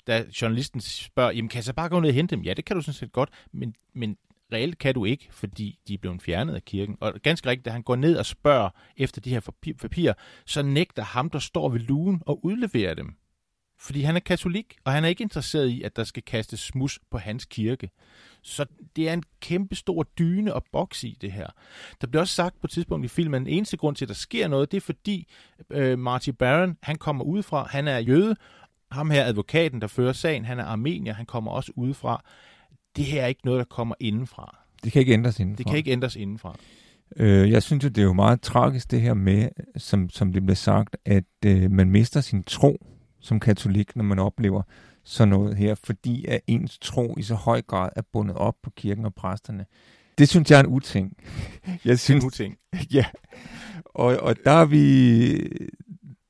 da 0.07 0.25
journalisten 0.41 0.81
spørger, 0.81 1.31
jamen 1.31 1.49
kan 1.49 1.55
jeg 1.55 1.63
så 1.63 1.73
bare 1.73 1.89
gå 1.89 1.99
ned 1.99 2.09
og 2.09 2.15
hente 2.15 2.35
dem? 2.35 2.43
Ja, 2.43 2.53
det 2.53 2.65
kan 2.65 2.75
du 2.75 2.81
sådan 2.81 2.93
set 2.93 3.11
godt, 3.11 3.29
men, 3.51 3.75
men 3.93 4.17
reelt 4.53 4.77
kan 4.77 4.93
du 4.93 5.05
ikke, 5.05 5.27
fordi 5.31 5.79
de 5.87 5.93
er 5.93 5.97
blevet 5.97 6.21
fjernet 6.21 6.55
af 6.55 6.65
kirken. 6.65 6.97
Og 6.99 7.13
ganske 7.23 7.49
rigtigt, 7.49 7.65
da 7.65 7.69
han 7.69 7.83
går 7.83 7.95
ned 7.95 8.17
og 8.17 8.25
spørger 8.25 8.69
efter 8.97 9.21
de 9.21 9.29
her 9.29 9.39
papirer, 9.79 10.13
så 10.45 10.61
nægter 10.61 11.03
ham, 11.03 11.29
der 11.29 11.39
står 11.39 11.69
ved 11.69 11.79
lugen, 11.79 12.21
og 12.25 12.45
udleverer 12.45 12.93
dem. 12.93 13.15
Fordi 13.79 14.01
han 14.01 14.15
er 14.15 14.19
katolik, 14.19 14.77
og 14.85 14.91
han 14.91 15.03
er 15.03 15.09
ikke 15.09 15.21
interesseret 15.21 15.67
i, 15.67 15.81
at 15.81 15.95
der 15.95 16.03
skal 16.03 16.23
kastes 16.23 16.59
smus 16.59 16.99
på 17.11 17.17
hans 17.17 17.45
kirke. 17.45 17.89
Så 18.41 18.65
det 18.95 19.09
er 19.09 19.13
en 19.13 19.23
kæmpe 19.41 19.75
stor 19.75 20.03
dyne 20.03 20.53
og 20.53 20.63
boks 20.71 21.03
i 21.03 21.17
det 21.21 21.31
her. 21.31 21.47
Der 22.01 22.07
bliver 22.07 22.21
også 22.21 22.35
sagt 22.35 22.61
på 22.61 22.67
et 22.67 22.71
tidspunkt 22.71 23.05
i 23.05 23.07
filmen, 23.07 23.41
at 23.41 23.45
den 23.45 23.53
eneste 23.53 23.77
grund 23.77 23.95
til, 23.95 24.05
at 24.05 24.09
der 24.09 24.15
sker 24.15 24.47
noget, 24.47 24.71
det 24.71 24.77
er 24.77 24.81
fordi 24.81 25.27
øh, 25.69 25.99
Marty 25.99 26.29
Baron, 26.29 26.77
han 26.83 26.95
kommer 26.95 27.23
udefra, 27.23 27.67
han 27.71 27.87
er 27.87 27.97
jøde, 27.97 28.35
ham 28.91 29.09
her 29.09 29.25
advokaten, 29.25 29.81
der 29.81 29.87
fører 29.87 30.13
sagen, 30.13 30.45
han 30.45 30.59
er 30.59 30.65
armenier, 30.65 31.13
han 31.13 31.25
kommer 31.25 31.51
også 31.51 31.71
udefra. 31.75 32.23
Det 32.97 33.05
her 33.05 33.21
er 33.23 33.27
ikke 33.27 33.45
noget, 33.45 33.57
der 33.57 33.65
kommer 33.65 33.95
indenfra. 33.99 34.57
Det 34.83 34.91
kan 34.91 34.99
ikke 34.99 35.13
ændres 35.13 35.39
indenfra. 35.39 35.57
Det 35.57 35.65
kan 35.67 35.77
ikke 35.77 35.91
ændres 35.91 36.15
indenfra. 36.15 36.55
Øh, 37.15 37.51
jeg 37.51 37.63
synes 37.63 37.83
jo, 37.83 37.89
det 37.89 37.97
er 37.97 38.05
jo 38.05 38.13
meget 38.13 38.41
tragisk 38.41 38.91
det 38.91 39.01
her 39.01 39.13
med, 39.13 39.49
som, 39.77 40.09
som 40.09 40.33
det 40.33 40.45
blev 40.45 40.55
sagt, 40.55 40.97
at 41.05 41.23
øh, 41.45 41.71
man 41.71 41.89
mister 41.89 42.21
sin 42.21 42.43
tro 42.43 42.85
som 43.19 43.39
katolik, 43.39 43.95
når 43.95 44.03
man 44.03 44.19
oplever 44.19 44.61
sådan 45.03 45.29
noget 45.29 45.57
her, 45.57 45.75
fordi 45.75 46.25
at 46.25 46.41
ens 46.47 46.77
tro 46.79 47.15
i 47.17 47.21
så 47.23 47.35
høj 47.35 47.61
grad 47.61 47.89
er 47.95 48.01
bundet 48.13 48.35
op 48.35 48.55
på 48.63 48.69
kirken 48.69 49.05
og 49.05 49.15
præsterne. 49.15 49.65
Det 50.17 50.29
synes 50.29 50.51
jeg 50.51 50.59
er 50.59 50.63
en 50.63 50.69
uting. 50.69 51.17
Jeg 51.85 51.99
synes, 51.99 52.23
en 52.23 52.27
uting. 52.27 52.57
Ja, 52.93 53.05
og, 53.85 54.17
og 54.17 54.35
der 54.43 54.51
er 54.51 54.65
vi, 54.65 55.49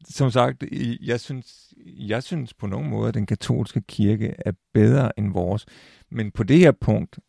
som 0.09 0.31
sagt, 0.31 0.63
jeg 1.01 1.19
synes, 1.19 1.73
jeg 1.85 2.23
synes 2.23 2.53
på 2.53 2.67
nogen 2.67 2.89
måde, 2.89 3.07
at 3.07 3.13
den 3.13 3.25
katolske 3.25 3.81
kirke 3.81 4.33
er 4.45 4.51
bedre 4.73 5.19
end 5.19 5.33
vores. 5.33 5.65
Men 6.11 6.31
på 6.31 6.43
det 6.43 6.59
her 6.59 6.71
punkt, 6.71 7.19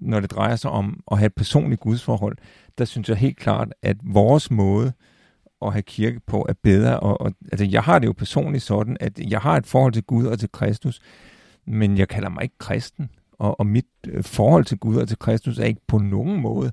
når 0.00 0.20
det 0.20 0.30
drejer 0.30 0.56
sig 0.56 0.70
om 0.70 1.00
at 1.10 1.18
have 1.18 1.26
et 1.26 1.34
personligt 1.34 1.80
gudsforhold, 1.80 2.36
der 2.78 2.84
synes 2.84 3.08
jeg 3.08 3.16
helt 3.16 3.36
klart, 3.36 3.74
at 3.82 3.96
vores 4.04 4.50
måde 4.50 4.92
at 5.62 5.72
have 5.72 5.82
kirke 5.82 6.20
på 6.26 6.46
er 6.48 6.54
bedre. 6.62 7.00
Og, 7.00 7.20
og, 7.20 7.32
altså, 7.52 7.66
jeg 7.66 7.82
har 7.82 7.98
det 7.98 8.06
jo 8.06 8.12
personligt 8.12 8.64
sådan, 8.64 8.96
at 9.00 9.18
jeg 9.30 9.40
har 9.40 9.56
et 9.56 9.66
forhold 9.66 9.92
til 9.92 10.02
Gud 10.02 10.26
og 10.26 10.38
til 10.38 10.52
Kristus, 10.52 11.00
men 11.66 11.98
jeg 11.98 12.08
kalder 12.08 12.28
mig 12.28 12.42
ikke 12.42 12.58
kristen. 12.58 13.10
Og, 13.38 13.60
og 13.60 13.66
mit 13.66 13.86
øh, 14.08 14.24
forhold 14.24 14.64
til 14.64 14.78
Gud 14.78 14.96
og 14.96 15.08
til 15.08 15.18
Kristus 15.18 15.58
er 15.58 15.64
ikke 15.64 15.86
på 15.86 15.98
nogen 15.98 16.40
måde 16.40 16.72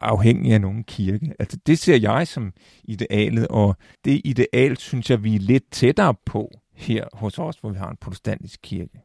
afhængig 0.00 0.52
af 0.52 0.60
nogen 0.60 0.84
kirke. 0.84 1.34
Altså 1.38 1.58
det 1.66 1.78
ser 1.78 1.96
jeg 1.96 2.28
som 2.28 2.52
idealet, 2.84 3.48
og 3.48 3.76
det 4.04 4.20
ideal 4.24 4.76
synes 4.76 5.10
jeg, 5.10 5.24
vi 5.24 5.34
er 5.34 5.40
lidt 5.40 5.70
tættere 5.70 6.14
på 6.26 6.50
her 6.74 7.04
hos 7.12 7.38
os, 7.38 7.56
hvor 7.56 7.70
vi 7.70 7.78
har 7.78 7.90
en 7.90 7.96
protestantisk 8.00 8.60
kirke. 8.62 9.00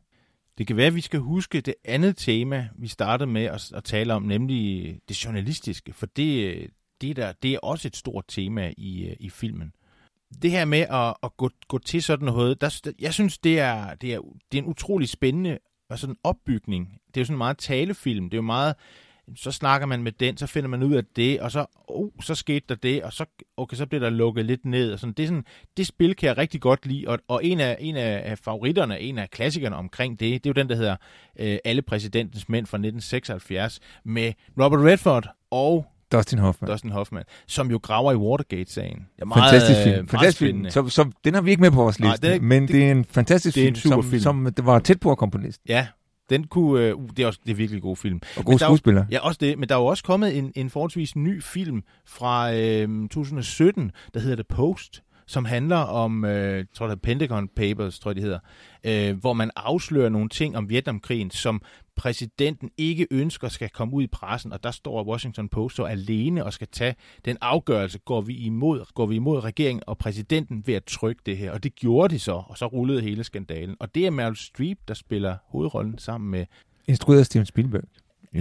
Det 0.58 0.68
kan 0.68 0.78
være, 0.78 0.88
at 0.88 0.96
vi 0.96 1.02
skal 1.02 1.20
huske 1.20 1.62
det 1.62 1.76
andet 1.86 2.18
tema, 2.18 2.70
vi 2.76 2.88
startede 2.88 3.30
med 3.30 3.44
at, 3.44 3.72
at 3.76 3.84
tale 3.84 4.14
om, 4.14 4.24
nemlig 4.24 5.00
det 5.10 5.26
journalistiske, 5.26 5.94
for 5.94 6.06
det, 6.06 6.68
det, 7.02 7.16
der, 7.16 7.32
det 7.32 7.54
er 7.54 7.60
også 7.60 7.88
et 7.88 7.96
stort 7.96 8.26
tema 8.28 8.74
i, 8.78 9.16
i 9.20 9.30
filmen. 9.30 9.72
Det 10.42 10.52
her 10.52 10.66
med 10.66 10.80
at, 10.80 11.14
at 11.24 11.38
gå, 11.38 11.50
gå 11.68 11.78
til 11.78 12.04
sådan 12.04 12.26
noget, 12.26 12.62
der, 12.62 12.92
jeg 13.00 13.14
synes, 13.14 13.38
det 13.38 13.60
er, 13.60 13.96
det, 13.96 14.14
er, 14.14 14.22
det 14.52 14.58
er 14.58 14.62
en 14.62 14.70
utrolig 14.70 15.10
spændende 15.10 15.60
og 15.90 16.00
sådan 16.00 16.16
opbygning. 16.24 17.00
Det 17.08 17.18
er 17.18 17.22
jo 17.22 17.26
sådan 17.26 17.36
en 17.36 17.38
meget 17.38 17.58
talefilm. 17.58 18.30
Det 18.30 18.34
er 18.34 18.38
jo 18.38 18.42
meget 18.42 18.76
så 19.36 19.52
snakker 19.52 19.88
man 19.88 20.04
med 20.04 20.12
den, 20.12 20.38
så 20.38 20.48
finder 20.48 20.70
man 20.70 20.84
ud 20.84 20.94
af 20.94 21.04
det, 21.16 21.40
og 21.40 21.52
så, 21.52 21.66
oh, 21.88 22.10
så 22.22 22.36
skete 22.36 22.66
der 22.70 22.76
det, 22.76 23.04
og 23.04 23.14
så, 23.14 23.26
okay, 23.58 23.78
så 23.78 23.86
bliver 23.86 24.00
der 24.00 24.10
lukket 24.10 24.46
lidt 24.46 24.66
ned. 24.66 24.94
Og 24.94 25.00
sådan. 25.00 25.14
Det, 25.14 25.24
er 25.24 25.28
sådan, 25.28 25.46
det 25.78 25.88
spil 25.88 26.16
kan 26.16 26.28
jeg 26.28 26.38
rigtig 26.38 26.62
godt 26.62 26.86
lide, 26.86 27.08
og, 27.08 27.20
og 27.28 27.46
en, 27.46 27.60
af, 27.60 27.78
en 27.80 27.96
af 27.96 28.38
favoritterne, 28.38 29.00
en 29.00 29.18
af 29.18 29.30
klassikerne 29.30 29.76
omkring 29.76 30.20
det, 30.20 30.44
det 30.44 30.50
er 30.50 30.54
jo 30.58 30.62
den, 30.62 30.70
der 30.70 30.76
hedder 30.76 30.96
øh, 31.40 31.58
Alle 31.66 31.82
præsidentens 31.82 32.50
mænd 32.50 32.66
fra 32.66 32.78
1976, 32.78 33.80
med 34.04 34.34
Robert 34.58 34.80
Redford 34.80 35.28
og 35.52 35.86
Dustin 36.12 36.40
Hoffman. 36.40 36.72
Dustin 36.72 36.92
Hoffman, 36.92 37.24
som 37.48 37.72
jo 37.72 37.80
graver 37.84 38.12
i 38.12 38.16
Watergate-sagen. 38.16 39.08
Ja, 39.20 39.26
meget, 39.26 39.52
fantastisk 39.52 39.84
film. 39.84 40.00
Øh, 40.00 40.08
fantastisk 40.08 40.38
film. 40.38 40.70
Så, 40.70 40.90
så, 40.90 41.12
den 41.24 41.34
har 41.34 41.42
vi 41.42 41.52
ikke 41.52 41.62
med 41.62 41.72
på 41.72 41.78
vores 41.78 42.00
liste, 42.00 42.28
Nej, 42.28 42.34
det, 42.34 42.42
men 42.42 42.62
det, 42.62 42.70
det 42.70 42.86
er 42.86 42.92
en 42.92 43.06
fantastisk 43.06 43.56
det 43.56 43.64
er 43.64 43.68
en 43.68 43.76
film, 43.76 43.92
som, 43.94 44.04
film, 44.04 44.22
som 44.22 44.54
det 44.58 44.66
var 44.66 44.80
tæt 44.80 45.00
på 45.00 45.12
at 45.12 45.18
komme 45.18 45.32
på 45.32 45.38
listen. 45.38 45.64
Ja, 45.70 45.88
den 46.30 46.48
kunne, 46.48 46.82
øh, 46.82 46.96
det 47.18 47.24
er 47.24 47.28
også 47.28 47.40
det 47.46 47.52
er 47.52 47.56
virkelig 47.56 47.82
god 47.82 47.96
film. 47.96 48.22
Og 48.38 48.46
gode 48.46 48.60
skuespillere. 48.60 49.08
Ja, 49.12 49.20
også 49.20 49.38
det. 49.42 49.60
Men 49.60 49.70
der 49.70 49.76
er 49.76 49.80
jo 49.80 49.86
også 49.86 50.04
kommet 50.04 50.38
en, 50.38 50.52
en 50.56 50.70
forholdsvis 50.70 51.16
ny 51.16 51.44
film 51.44 51.84
fra 52.06 52.54
øh, 52.54 53.10
2017, 53.10 53.92
der 54.14 54.20
hedder 54.20 54.36
The 54.36 54.56
Post, 54.56 55.04
som 55.28 55.46
handler 55.46 55.78
om, 55.78 56.26
øh, 56.26 56.58
jeg 56.58 56.66
tror 56.74 56.88
det 56.88 56.94
er 56.94 57.00
Pentagon 57.00 57.48
Papers, 57.48 58.00
tror 58.00 58.12
jeg 58.12 58.16
det 58.16 58.24
hedder, 58.24 58.40
øh, 58.84 59.18
hvor 59.18 59.34
man 59.34 59.52
afslører 59.56 60.10
nogle 60.10 60.30
ting 60.30 60.58
om 60.58 60.70
Vietnamkrigen, 60.70 61.32
som 61.32 61.62
præsidenten 61.96 62.72
ikke 62.78 63.08
ønsker 63.12 63.48
skal 63.48 63.70
komme 63.70 63.94
ud 63.94 64.04
i 64.04 64.08
pressen, 64.08 64.54
og 64.54 64.64
der 64.64 64.72
står 64.72 65.04
Washington 65.04 65.50
Post 65.50 65.76
så 65.76 65.84
alene 65.84 66.46
og 66.46 66.54
skal 66.54 66.68
tage 66.68 66.96
den 67.26 67.38
afgørelse, 67.42 68.00
går 68.00 68.22
vi 68.22 68.36
imod, 68.36 68.94
går 68.94 69.06
vi 69.06 69.16
imod 69.16 69.44
regeringen 69.44 69.84
og 69.88 69.98
præsidenten 69.98 70.64
ved 70.68 70.74
at 70.74 70.84
trykke 70.84 71.22
det 71.26 71.38
her, 71.38 71.52
og 71.52 71.64
det 71.64 71.76
gjorde 71.76 72.14
de 72.14 72.20
så, 72.20 72.44
og 72.48 72.58
så 72.58 72.66
rullede 72.66 73.02
hele 73.02 73.24
skandalen. 73.24 73.76
Og 73.80 73.96
det 73.96 74.06
er 74.06 74.10
Meryl 74.10 74.36
Streep, 74.36 74.78
der 74.88 74.94
spiller 74.94 75.36
hovedrollen 75.48 75.98
sammen 75.98 76.32
med... 76.32 76.46
Instrueret 76.88 77.26
Steven 77.26 77.46
Spielberg. 77.46 77.84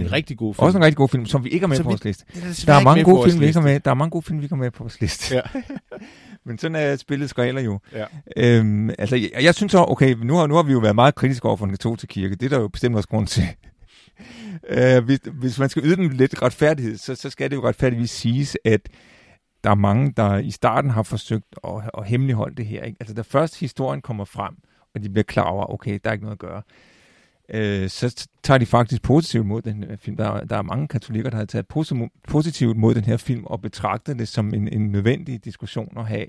En 0.01 0.11
rigtig 0.11 0.37
god 0.37 0.53
film. 0.53 0.65
Også 0.65 0.77
en 0.77 0.83
rigtig 0.83 0.97
god 0.97 1.09
film, 1.09 1.25
som 1.25 1.43
vi 1.43 1.49
ikke 1.49 1.63
har 1.63 1.67
med 1.67 1.77
så 1.77 1.83
på 1.83 1.89
vores 1.89 2.03
liste. 2.03 2.25
Der 2.67 2.73
er 2.73 2.83
mange 2.83 3.03
gode 3.03 3.29
film, 3.29 3.39
vi 3.39 3.45
ikke 3.45 3.59
har 3.59 3.67
med. 3.67 3.79
Der 3.79 3.91
er 3.91 3.95
mange 3.95 4.11
gode 4.11 4.23
film, 4.23 4.39
vi 4.39 4.43
ikke 4.43 4.55
har 4.55 4.61
med 4.61 4.71
på 4.71 4.83
vores 4.83 5.01
liste. 5.01 5.35
Ja. 5.35 5.41
Men 6.45 6.57
sådan 6.57 6.75
er 6.75 6.95
spillet 6.95 7.29
skræler 7.29 7.61
jo. 7.61 7.79
Ja. 7.93 8.05
Øhm, 8.37 8.89
altså, 8.89 9.15
jeg, 9.15 9.29
jeg 9.41 9.55
synes 9.55 9.71
så, 9.71 9.85
okay, 9.87 10.13
nu 10.13 10.35
har, 10.35 10.47
nu 10.47 10.55
har 10.55 10.63
vi 10.63 10.71
jo 10.71 10.79
været 10.79 10.95
meget 10.95 11.15
kritiske 11.15 11.47
over 11.47 11.57
for 11.57 11.65
den 11.65 11.73
katolske 11.73 12.07
kirke. 12.07 12.35
Det 12.35 12.45
er 12.45 12.49
der 12.49 12.59
jo 12.59 12.67
bestemt 12.67 12.95
også 12.95 13.09
grund 13.09 13.27
til. 13.27 13.43
øh, 14.69 15.03
hvis, 15.03 15.19
hvis 15.33 15.59
man 15.59 15.69
skal 15.69 15.85
yde 15.85 15.95
den 15.95 16.13
lidt 16.13 16.41
retfærdighed, 16.41 16.97
så, 16.97 17.15
så 17.15 17.29
skal 17.29 17.51
det 17.51 17.55
jo 17.55 17.67
retfærdigvis 17.67 18.11
siges, 18.11 18.57
at 18.65 18.89
der 19.63 19.69
er 19.69 19.75
mange, 19.75 20.13
der 20.17 20.37
i 20.37 20.51
starten 20.51 20.89
har 20.91 21.03
forsøgt 21.03 21.55
at, 21.63 21.71
at 21.97 22.05
hemmeligholde 22.05 22.55
det 22.55 22.65
her. 22.65 22.83
Ikke? 22.83 22.97
Altså, 22.99 23.15
da 23.15 23.21
først 23.21 23.59
historien 23.59 24.01
kommer 24.01 24.25
frem, 24.25 24.55
og 24.95 25.03
de 25.03 25.09
bliver 25.09 25.23
klar 25.23 25.43
over, 25.43 25.73
okay, 25.73 25.99
der 26.03 26.09
er 26.09 26.13
ikke 26.13 26.25
noget 26.25 26.35
at 26.35 26.39
gøre, 26.39 26.61
øh, 27.49 27.89
så 27.89 28.27
tager 28.43 28.57
de 28.57 28.65
faktisk 28.65 29.01
positivt 29.01 29.45
mod 29.45 29.61
den 29.61 29.83
her 29.83 29.95
film. 29.97 30.17
Der, 30.17 30.39
der 30.39 30.57
er 30.57 30.61
mange 30.61 30.87
katolikker, 30.87 31.29
der 31.29 31.37
har 31.37 31.45
taget 31.45 31.67
positivt 32.27 32.77
mod 32.77 32.95
den 32.95 33.03
her 33.03 33.17
film 33.17 33.43
og 33.43 33.61
betragtet 33.61 34.19
det 34.19 34.27
som 34.27 34.53
en, 34.53 34.67
en 34.67 34.91
nødvendig 34.91 35.45
diskussion 35.45 35.93
at 35.97 36.07
have, 36.07 36.25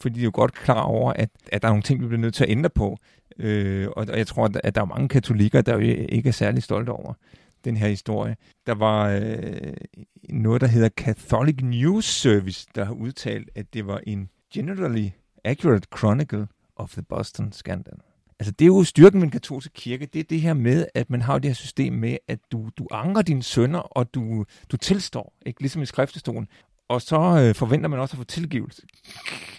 fordi 0.00 0.14
de 0.14 0.20
er 0.20 0.24
jo 0.24 0.30
godt 0.34 0.54
klar 0.54 0.80
over, 0.82 1.12
at, 1.12 1.30
at 1.52 1.62
der 1.62 1.68
er 1.68 1.72
nogle 1.72 1.82
ting, 1.82 2.02
vi 2.02 2.06
bliver 2.06 2.20
nødt 2.20 2.34
til 2.34 2.44
at 2.44 2.50
ændre 2.50 2.70
på. 2.70 2.96
Øh, 3.38 3.88
og 3.96 4.06
og 4.08 4.18
jeg 4.18 4.26
tror, 4.26 4.50
at 4.64 4.74
der 4.74 4.80
er 4.80 4.84
mange 4.84 5.08
katolikker, 5.08 5.60
der 5.60 5.72
jo 5.72 5.78
ikke 6.08 6.28
er 6.28 6.32
særlig 6.32 6.62
stolte 6.62 6.90
over 6.90 7.14
den 7.64 7.76
her 7.76 7.88
historie. 7.88 8.36
Der 8.66 8.74
var 8.74 9.08
øh, 9.08 9.72
noget, 10.28 10.60
der 10.60 10.66
hedder 10.66 10.88
Catholic 10.88 11.56
News 11.62 12.04
Service, 12.04 12.66
der 12.74 12.84
har 12.84 12.92
udtalt, 12.92 13.50
at 13.54 13.74
det 13.74 13.86
var 13.86 14.00
en 14.06 14.28
generally 14.54 15.10
accurate 15.44 15.88
chronicle 15.96 16.46
of 16.76 16.90
the 16.90 17.02
Boston 17.02 17.52
Scandal. 17.52 17.98
Altså 18.40 18.52
det 18.52 18.64
er 18.64 18.66
jo 18.66 18.84
styrken 18.84 19.20
ved 19.20 19.22
den 19.22 19.30
katolske 19.30 19.70
kirke, 19.74 20.06
det 20.06 20.18
er 20.18 20.24
det 20.24 20.40
her 20.40 20.54
med, 20.54 20.86
at 20.94 21.10
man 21.10 21.22
har 21.22 21.38
det 21.38 21.48
her 21.48 21.54
system 21.54 21.92
med, 21.92 22.16
at 22.28 22.38
du, 22.52 22.70
du 22.78 22.86
anker 22.90 23.22
dine 23.22 23.42
sønner, 23.42 23.78
og 23.78 24.14
du, 24.14 24.44
du 24.72 24.76
tilstår, 24.76 25.34
ikke 25.46 25.60
ligesom 25.60 25.82
i 25.82 25.86
skriftestolen. 25.86 26.48
Og 26.88 27.02
så 27.02 27.16
øh, 27.16 27.54
forventer 27.54 27.88
man 27.88 27.98
også 27.98 28.14
at 28.14 28.18
få 28.18 28.24
tilgivelse. 28.24 28.82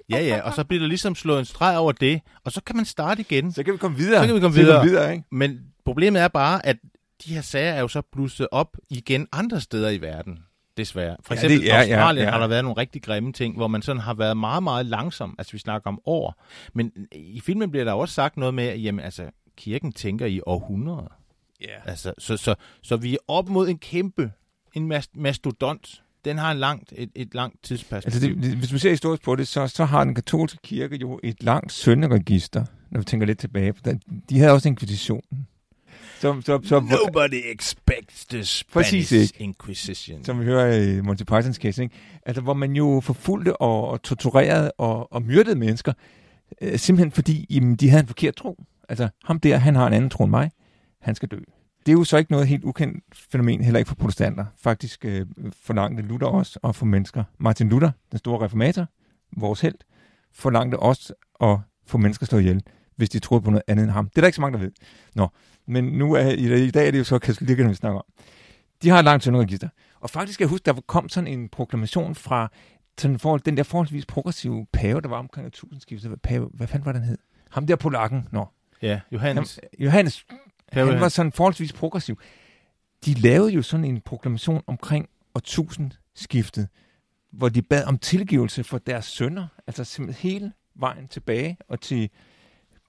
Ja, 0.10 0.22
ja, 0.22 0.42
og 0.42 0.54
så 0.54 0.64
bliver 0.64 0.82
der 0.82 0.88
ligesom 0.88 1.16
slået 1.16 1.40
en 1.40 1.46
streg 1.46 1.78
over 1.78 1.92
det, 1.92 2.22
og 2.44 2.52
så 2.52 2.62
kan 2.64 2.76
man 2.76 2.86
starte 2.86 3.22
igen. 3.22 3.52
Så 3.52 3.64
kan 3.64 3.74
vi 3.74 3.78
komme 3.78 3.98
videre. 3.98 4.22
Så 4.24 4.28
kan 4.28 4.36
vi 4.36 4.40
komme 4.40 4.58
videre. 4.58 4.86
videre 4.86 5.12
ikke? 5.14 5.26
Men 5.32 5.60
problemet 5.86 6.22
er 6.22 6.28
bare, 6.28 6.66
at 6.66 6.78
de 7.26 7.34
her 7.34 7.42
sager 7.42 7.74
er 7.74 7.82
jo 7.82 7.88
så 7.88 8.02
blusset 8.12 8.48
op 8.52 8.78
igen 8.90 9.28
andre 9.32 9.62
steder 9.62 9.90
i 9.90 10.02
verden 10.02 10.40
desværre. 10.82 11.16
For 11.22 11.34
eksempel 11.34 11.64
ja, 11.64 11.82
det, 11.82 11.90
ja, 11.90 11.96
Australien 11.96 12.24
ja, 12.24 12.28
ja. 12.28 12.32
har 12.32 12.40
der 12.40 12.48
været 12.48 12.64
nogle 12.64 12.78
rigtig 12.78 13.04
grimme 13.04 13.34
ting, 13.34 13.56
hvor 13.56 13.68
man 13.68 13.82
sådan 13.82 14.02
har 14.02 14.14
været 14.14 14.38
meget, 14.38 14.64
meget 14.64 14.86
langsom. 14.86 15.36
Altså 15.38 15.52
vi 15.52 15.60
snakker 15.60 15.90
om 15.90 16.00
år. 16.06 16.44
Men 16.74 16.92
i 17.12 17.40
filmen 17.40 17.72
bliver 17.72 17.84
der 17.84 17.94
også 17.94 18.14
sagt 18.14 18.38
noget 18.38 18.54
med, 18.54 18.64
at 18.64 18.84
jamen, 18.84 19.06
altså, 19.06 19.30
kirken 19.58 19.92
tænker 19.92 20.26
i 20.26 20.42
århundreder. 20.46 21.18
Ja. 21.62 21.90
Altså, 21.90 22.14
så, 22.18 22.38
så, 22.38 22.56
så 22.82 22.96
vi 22.96 23.14
er 23.14 23.18
op 23.28 23.50
mod 23.50 23.70
en 23.70 23.78
kæmpe, 23.78 24.32
en 24.74 24.94
mastodont. 25.16 26.04
Den 26.26 26.38
har 26.38 26.52
en 26.52 26.58
langt, 26.58 26.94
et, 26.96 27.10
et 27.16 27.36
langt 27.36 27.64
tidsperspektiv. 27.64 28.30
Altså 28.30 28.50
det, 28.50 28.58
hvis 28.58 28.74
vi 28.74 28.78
ser 28.78 28.90
historisk 28.90 29.24
på 29.24 29.36
det, 29.36 29.48
så, 29.48 29.68
så 29.68 29.86
har 29.86 30.04
den 30.04 30.16
katolske 30.16 30.60
kirke 30.64 30.96
jo 30.96 31.20
et 31.24 31.44
langt 31.44 31.72
sønderegister, 31.72 32.66
når 32.92 33.00
vi 33.00 33.04
tænker 33.06 33.28
lidt 33.28 33.40
tilbage. 33.40 33.74
De 34.30 34.40
havde 34.40 34.52
også 34.52 34.70
inkvisitionen. 34.70 35.48
Som, 36.22 36.42
som, 36.42 36.64
som, 36.64 36.84
Nobody 36.84 37.42
expects 37.52 38.26
the 38.26 38.46
Spanish 38.46 38.74
Præcis, 38.74 39.34
Inquisition. 39.38 40.24
Som 40.24 40.40
vi 40.40 40.46
hører 40.46 40.78
i 40.78 41.02
Monty 41.02 41.24
Python's 41.32 41.54
case, 41.54 41.84
ikke? 41.84 41.96
Altså, 42.26 42.42
hvor 42.42 42.54
man 42.54 42.76
jo 42.76 43.02
forfulgte 43.04 43.62
og, 43.62 43.88
og 43.88 44.04
torturerede 44.04 44.72
og, 44.78 45.14
og 45.14 45.22
myrdede 45.22 45.56
mennesker, 45.56 45.94
øh, 46.62 46.78
simpelthen 46.78 47.12
fordi 47.12 47.46
jamen, 47.50 47.76
de 47.76 47.90
havde 47.90 48.02
en 48.02 48.08
forkert 48.08 48.36
tro. 48.36 48.64
Altså, 48.90 49.10
ham 49.24 49.40
der, 49.40 49.58
han 49.58 49.76
har 49.76 49.88
en 49.88 49.94
anden 49.94 50.10
tro 50.10 50.24
end 50.24 50.30
mig, 50.30 50.52
han 51.02 51.16
skal 51.16 51.30
dø. 51.30 51.40
Det 51.86 51.92
er 51.92 51.94
jo 51.94 52.04
så 52.04 52.18
ikke 52.18 52.32
noget 52.32 52.48
helt 52.48 52.64
ukendt 52.64 53.04
fænomen, 53.14 53.64
heller 53.64 53.80
ikke 53.80 53.90
for 53.90 53.96
protestanter. 53.96 54.46
Faktisk 54.58 55.06
øh, 55.06 55.26
forlangte 55.64 56.04
Luther 56.04 56.28
også 56.28 56.60
at 56.64 56.76
få 56.76 56.86
mennesker. 56.86 57.24
Martin 57.38 57.70
Luther, 57.70 57.92
den 58.12 58.20
store 58.20 58.46
reformator, 58.46 58.86
vores 59.38 59.62
held, 59.62 59.76
forlangte 60.34 60.80
også 60.80 61.14
at 61.42 61.58
få 61.88 61.98
mennesker 61.98 62.26
slået 62.26 62.42
ihjel, 62.42 62.64
hvis 63.02 63.10
de 63.10 63.20
troede 63.20 63.44
på 63.44 63.50
noget 63.50 63.64
andet 63.68 63.84
end 63.84 63.92
ham. 63.92 64.10
Det 64.10 64.18
er 64.18 64.22
der 64.22 64.28
ikke 64.28 64.36
så 64.36 64.42
mange, 64.42 64.58
der 64.58 64.64
ved. 64.64 64.72
Nå, 65.16 65.28
men 65.66 65.84
nu 65.84 66.14
er, 66.14 66.30
i, 66.30 66.66
i 66.66 66.72
dag 66.72 66.88
er 66.88 66.92
det 66.92 67.00
jo 67.00 67.04
så 67.04 67.20
katolikkerne, 67.20 67.70
vi 67.70 67.76
snakker 67.76 68.00
om. 68.00 68.06
De 68.84 68.90
har 68.90 69.00
et 69.00 69.06
langt 69.06 69.24
sønderregister. 69.24 69.70
Og 70.00 70.10
faktisk 70.10 70.34
skal 70.34 70.44
jeg 70.44 70.50
huske, 70.50 70.66
der 70.66 70.74
kom 70.88 71.10
sådan 71.10 71.28
en 71.28 71.50
proklamation 71.50 72.16
fra 72.16 72.52
sådan 72.98 73.20
for, 73.20 73.38
den 73.38 73.58
der 73.58 73.64
forholdsvis 73.64 74.06
progressive 74.06 74.66
pave, 74.74 75.02
der 75.02 75.08
var 75.08 75.18
omkring 75.18 75.48
et 75.48 75.54
tusindskifte. 75.54 76.08
Hvad, 76.08 76.18
pave, 76.18 76.50
hvad 76.54 76.68
fanden 76.68 76.86
var 76.86 76.92
den 76.92 77.04
hed? 77.04 77.18
Ham 77.50 77.68
der 77.68 77.76
polakken, 77.76 78.28
nå. 78.32 78.48
Ja, 78.82 79.00
Johannes. 79.12 79.60
Han, 79.62 79.86
Johannes, 79.86 80.26
pave 80.72 80.92
han 80.92 81.02
var 81.02 81.10
sådan 81.10 81.32
forholdsvis 81.32 81.74
progressiv. 81.74 82.20
De 83.06 83.14
lavede 83.14 83.52
jo 83.52 83.62
sådan 83.62 83.86
en 83.86 84.02
proklamation 84.02 84.62
omkring 84.68 85.10
årtusindskiftet, 85.36 86.68
hvor 87.32 87.50
de 87.50 87.62
bad 87.62 87.86
om 87.86 87.98
tilgivelse 87.98 88.64
for 88.64 88.78
deres 88.78 89.06
sønner, 89.06 89.48
altså 89.68 89.84
simpelthen 89.84 90.32
hele 90.32 90.52
vejen 90.76 91.08
tilbage 91.08 91.58
og 91.70 91.82
til 91.82 92.10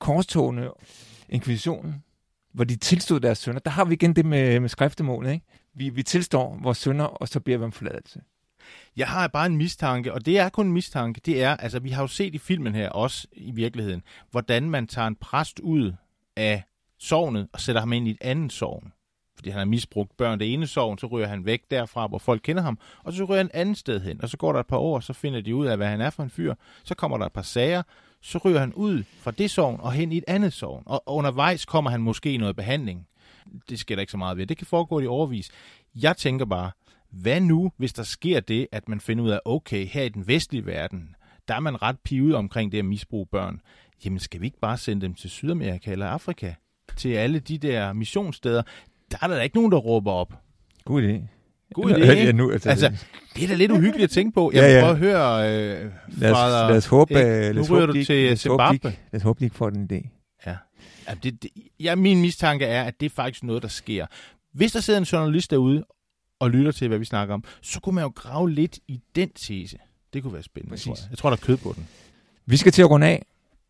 korstogene, 0.03 0.71
inkvisitionen, 1.29 2.05
hvor 2.53 2.65
de 2.65 2.77
tilstod 2.77 3.21
deres 3.21 3.39
sønder. 3.39 3.61
Der 3.61 3.71
har 3.71 3.85
vi 3.85 3.95
igen 3.95 4.17
det 4.17 4.27
med, 4.27 4.61
med 4.61 4.69
skriftemålet. 4.69 5.33
Ikke? 5.33 5.47
Vi, 5.75 5.89
vi 5.89 6.03
tilstår 6.03 6.59
vores 6.63 6.79
sønder, 6.79 7.05
og 7.05 7.29
så 7.29 7.41
beder 7.41 7.59
vi 7.59 7.65
om 7.65 7.73
forladelse. 7.73 8.21
Jeg 8.97 9.09
har 9.09 9.29
bare 9.29 9.47
en 9.47 9.57
mistanke, 9.57 10.13
og 10.13 10.27
det 10.27 10.39
er 10.39 10.49
kun 10.49 10.67
en 10.67 10.73
mistanke. 10.73 11.21
Det 11.27 11.43
er, 11.43 11.57
altså 11.57 11.79
vi 11.79 11.91
har 11.91 12.03
jo 12.03 12.07
set 12.07 12.35
i 12.35 12.39
filmen 12.39 12.75
her, 12.75 12.89
også 12.89 13.29
i 13.33 13.51
virkeligheden, 13.51 14.03
hvordan 14.31 14.71
man 14.71 14.87
tager 14.87 15.09
en 15.09 15.17
præst 15.17 15.59
ud 15.59 15.93
af 16.37 16.63
sovnet 16.99 17.49
og 17.53 17.61
sætter 17.61 17.81
ham 17.81 17.93
ind 17.93 18.09
i 18.09 18.11
et 18.11 18.19
andet 18.21 18.53
sovn. 18.53 18.93
Fordi 19.35 19.51
han 19.51 19.59
har 19.59 19.65
misbrugt 19.65 20.17
børn 20.17 20.39
det 20.39 20.53
ene 20.53 20.67
sovn, 20.67 20.99
så 20.99 21.07
ryger 21.07 21.27
han 21.27 21.45
væk 21.45 21.63
derfra, 21.71 22.07
hvor 22.07 22.19
folk 22.19 22.41
kender 22.45 22.63
ham, 22.63 22.79
og 23.05 23.13
så 23.13 23.25
ryger 23.25 23.37
han 23.37 23.47
et 23.47 23.55
andet 23.55 23.79
sted 23.79 24.01
hen. 24.01 24.23
Og 24.23 24.29
så 24.29 24.37
går 24.37 24.53
der 24.53 24.61
et 24.61 24.67
par 24.67 24.77
år, 24.77 25.01
så 25.01 25.13
finder 25.13 25.41
de 25.41 25.55
ud 25.55 25.67
af, 25.67 25.77
hvad 25.77 25.89
han 25.89 26.01
er 26.01 26.11
for 26.11 26.23
en 26.23 26.31
fyr. 26.31 26.55
Så 26.85 26.95
kommer 26.95 27.19
der 27.19 27.27
et 27.27 27.33
par 27.33 27.43
sager, 27.43 27.83
så 28.23 28.39
ryger 28.39 28.61
han 28.61 28.75
ud 28.75 29.05
fra 29.19 29.31
det 29.31 29.51
sovn 29.51 29.81
og 29.81 29.93
hen 29.93 30.13
i 30.13 30.17
et 30.17 30.25
andet 30.29 30.53
sovn. 30.53 30.83
Og 30.87 31.03
undervejs 31.07 31.65
kommer 31.65 31.91
han 31.91 32.01
måske 32.03 32.33
i 32.33 32.37
noget 32.37 32.57
behandling. 32.57 33.07
Det 33.69 33.79
sker 33.79 33.95
der 33.95 34.01
ikke 34.01 34.11
så 34.11 34.17
meget 34.17 34.37
ved. 34.37 34.47
Det 34.47 34.57
kan 34.57 34.67
foregå 34.67 35.01
i 35.01 35.07
overvis. 35.07 35.51
Jeg 35.95 36.17
tænker 36.17 36.45
bare, 36.45 36.71
hvad 37.11 37.41
nu, 37.41 37.73
hvis 37.77 37.93
der 37.93 38.03
sker 38.03 38.41
det, 38.41 38.69
at 38.73 38.89
man 38.89 39.01
finder 39.01 39.25
ud 39.25 39.31
af, 39.31 39.41
okay, 39.45 39.87
her 39.87 40.03
i 40.03 40.09
den 40.09 40.29
vestlige 40.29 40.67
verden, 40.67 41.15
der 41.49 41.55
er 41.55 41.61
man 41.61 41.83
ret 41.83 41.99
pivet 42.05 42.35
omkring 42.35 42.73
det 42.73 42.79
at 42.79 42.85
misbruge 42.85 43.27
børn. 43.27 43.61
Jamen, 44.05 44.19
skal 44.19 44.41
vi 44.41 44.47
ikke 44.47 44.61
bare 44.61 44.79
sende 44.79 45.03
dem 45.03 45.15
til 45.15 45.31
Sydamerika 45.31 45.93
eller 45.93 46.07
Afrika? 46.07 46.55
Til 46.97 47.09
alle 47.09 47.39
de 47.39 47.59
der 47.59 47.93
missionssteder. 47.93 48.63
Der 49.11 49.19
er 49.23 49.29
der 49.29 49.41
ikke 49.41 49.57
nogen, 49.57 49.73
der 49.73 49.79
råber 49.79 50.13
op. 50.13 50.35
God 50.85 51.03
idé. 51.03 51.42
God 51.73 51.91
idé, 51.91 52.11
ikke? 52.11 52.25
Ja, 52.25 52.33
nu, 52.33 52.53
altså, 52.53 52.69
altså, 52.69 52.93
det 53.37 53.45
er 53.45 53.49
da 53.49 53.55
lidt 53.55 53.71
uhyggeligt 53.71 54.05
at 54.05 54.11
tænke 54.11 54.35
på. 54.35 54.51
Jeg 54.55 54.63
ja, 54.63 54.75
ja. 54.75 54.81
prøve 54.81 54.91
at 54.91 54.99
høre 54.99 55.81
øh, 55.81 55.87
os, 56.17 56.71
lad 56.71 56.77
os 56.77 56.87
håbe, 56.87 57.15
ikke? 57.15 57.61
os 57.61 57.69
nu 57.69 57.77
ryger 57.77 57.87
du 57.87 58.05
til 58.05 58.39
Zimbabwe. 58.39 58.79
Lad 59.13 59.17
os 59.17 59.23
håbe, 59.23 59.39
de 59.39 59.45
ikke 59.45 59.57
får 59.57 59.71
den 59.71 59.89
idé. 59.93 60.09
Ja. 60.47 60.57
ja, 61.09 61.15
det, 61.23 61.43
det, 61.43 61.51
ja, 61.81 61.95
min 61.95 62.21
mistanke 62.21 62.65
er, 62.65 62.83
at 62.83 63.01
det 63.01 63.07
er 63.07 63.11
faktisk 63.11 63.45
noget, 63.45 63.63
der 63.63 63.69
sker. 63.69 64.07
Hvis 64.55 64.73
der 64.73 64.81
sidder 64.81 65.01
en 65.01 65.05
journalist 65.05 65.51
derude 65.51 65.85
og 66.41 66.51
lytter 66.51 66.73
til, 66.73 66.89
hvad 66.89 66.99
vi 66.99 67.05
snakker 67.05 67.35
om, 67.35 67.45
så 67.63 67.81
kunne 67.81 67.95
man 67.95 68.05
jo 68.05 68.13
grave 68.15 68.51
lidt 68.51 68.79
i 68.89 69.01
den 69.17 69.29
tese. 69.29 69.79
Det 70.13 70.23
kunne 70.23 70.33
være 70.33 70.43
spændende, 70.43 70.73
Præcis. 70.73 70.87
tror 70.87 70.95
jeg. 70.95 71.07
Jeg 71.11 71.19
tror, 71.19 71.31
der 71.31 71.37
er 71.37 71.41
kød 71.41 71.57
på 71.57 71.73
den. 71.77 71.87
Vi 72.47 72.57
skal 72.57 72.73
til 72.73 72.83
at 72.83 72.91
runde 72.91 73.07
af. 73.07 73.25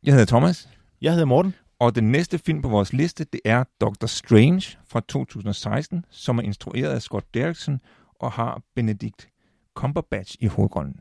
Jeg 0.05 0.15
hedder 0.15 0.27
Thomas. 0.27 0.69
Jeg 1.03 1.13
hedder 1.13 1.27
Morten. 1.27 1.55
Og 1.83 1.95
den 1.95 2.13
næste 2.13 2.39
film 2.39 2.63
på 2.63 2.69
vores 2.69 2.93
liste, 2.93 3.25
det 3.25 3.41
er 3.45 3.65
Doctor 3.81 4.07
Strange 4.07 4.79
fra 4.85 5.01
2016, 5.09 6.05
som 6.11 6.39
er 6.39 6.43
instrueret 6.43 6.91
af 6.91 7.03
Scott 7.03 7.35
Derrickson 7.35 7.81
og 8.21 8.33
har 8.33 8.63
Benedict 8.75 9.29
Cumberbatch 9.75 10.37
i 10.41 10.47
hovedrollen. 10.47 11.01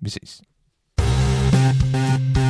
Vi 0.00 0.10
ses. 0.10 0.42
thank 1.92 2.36
you 2.36 2.41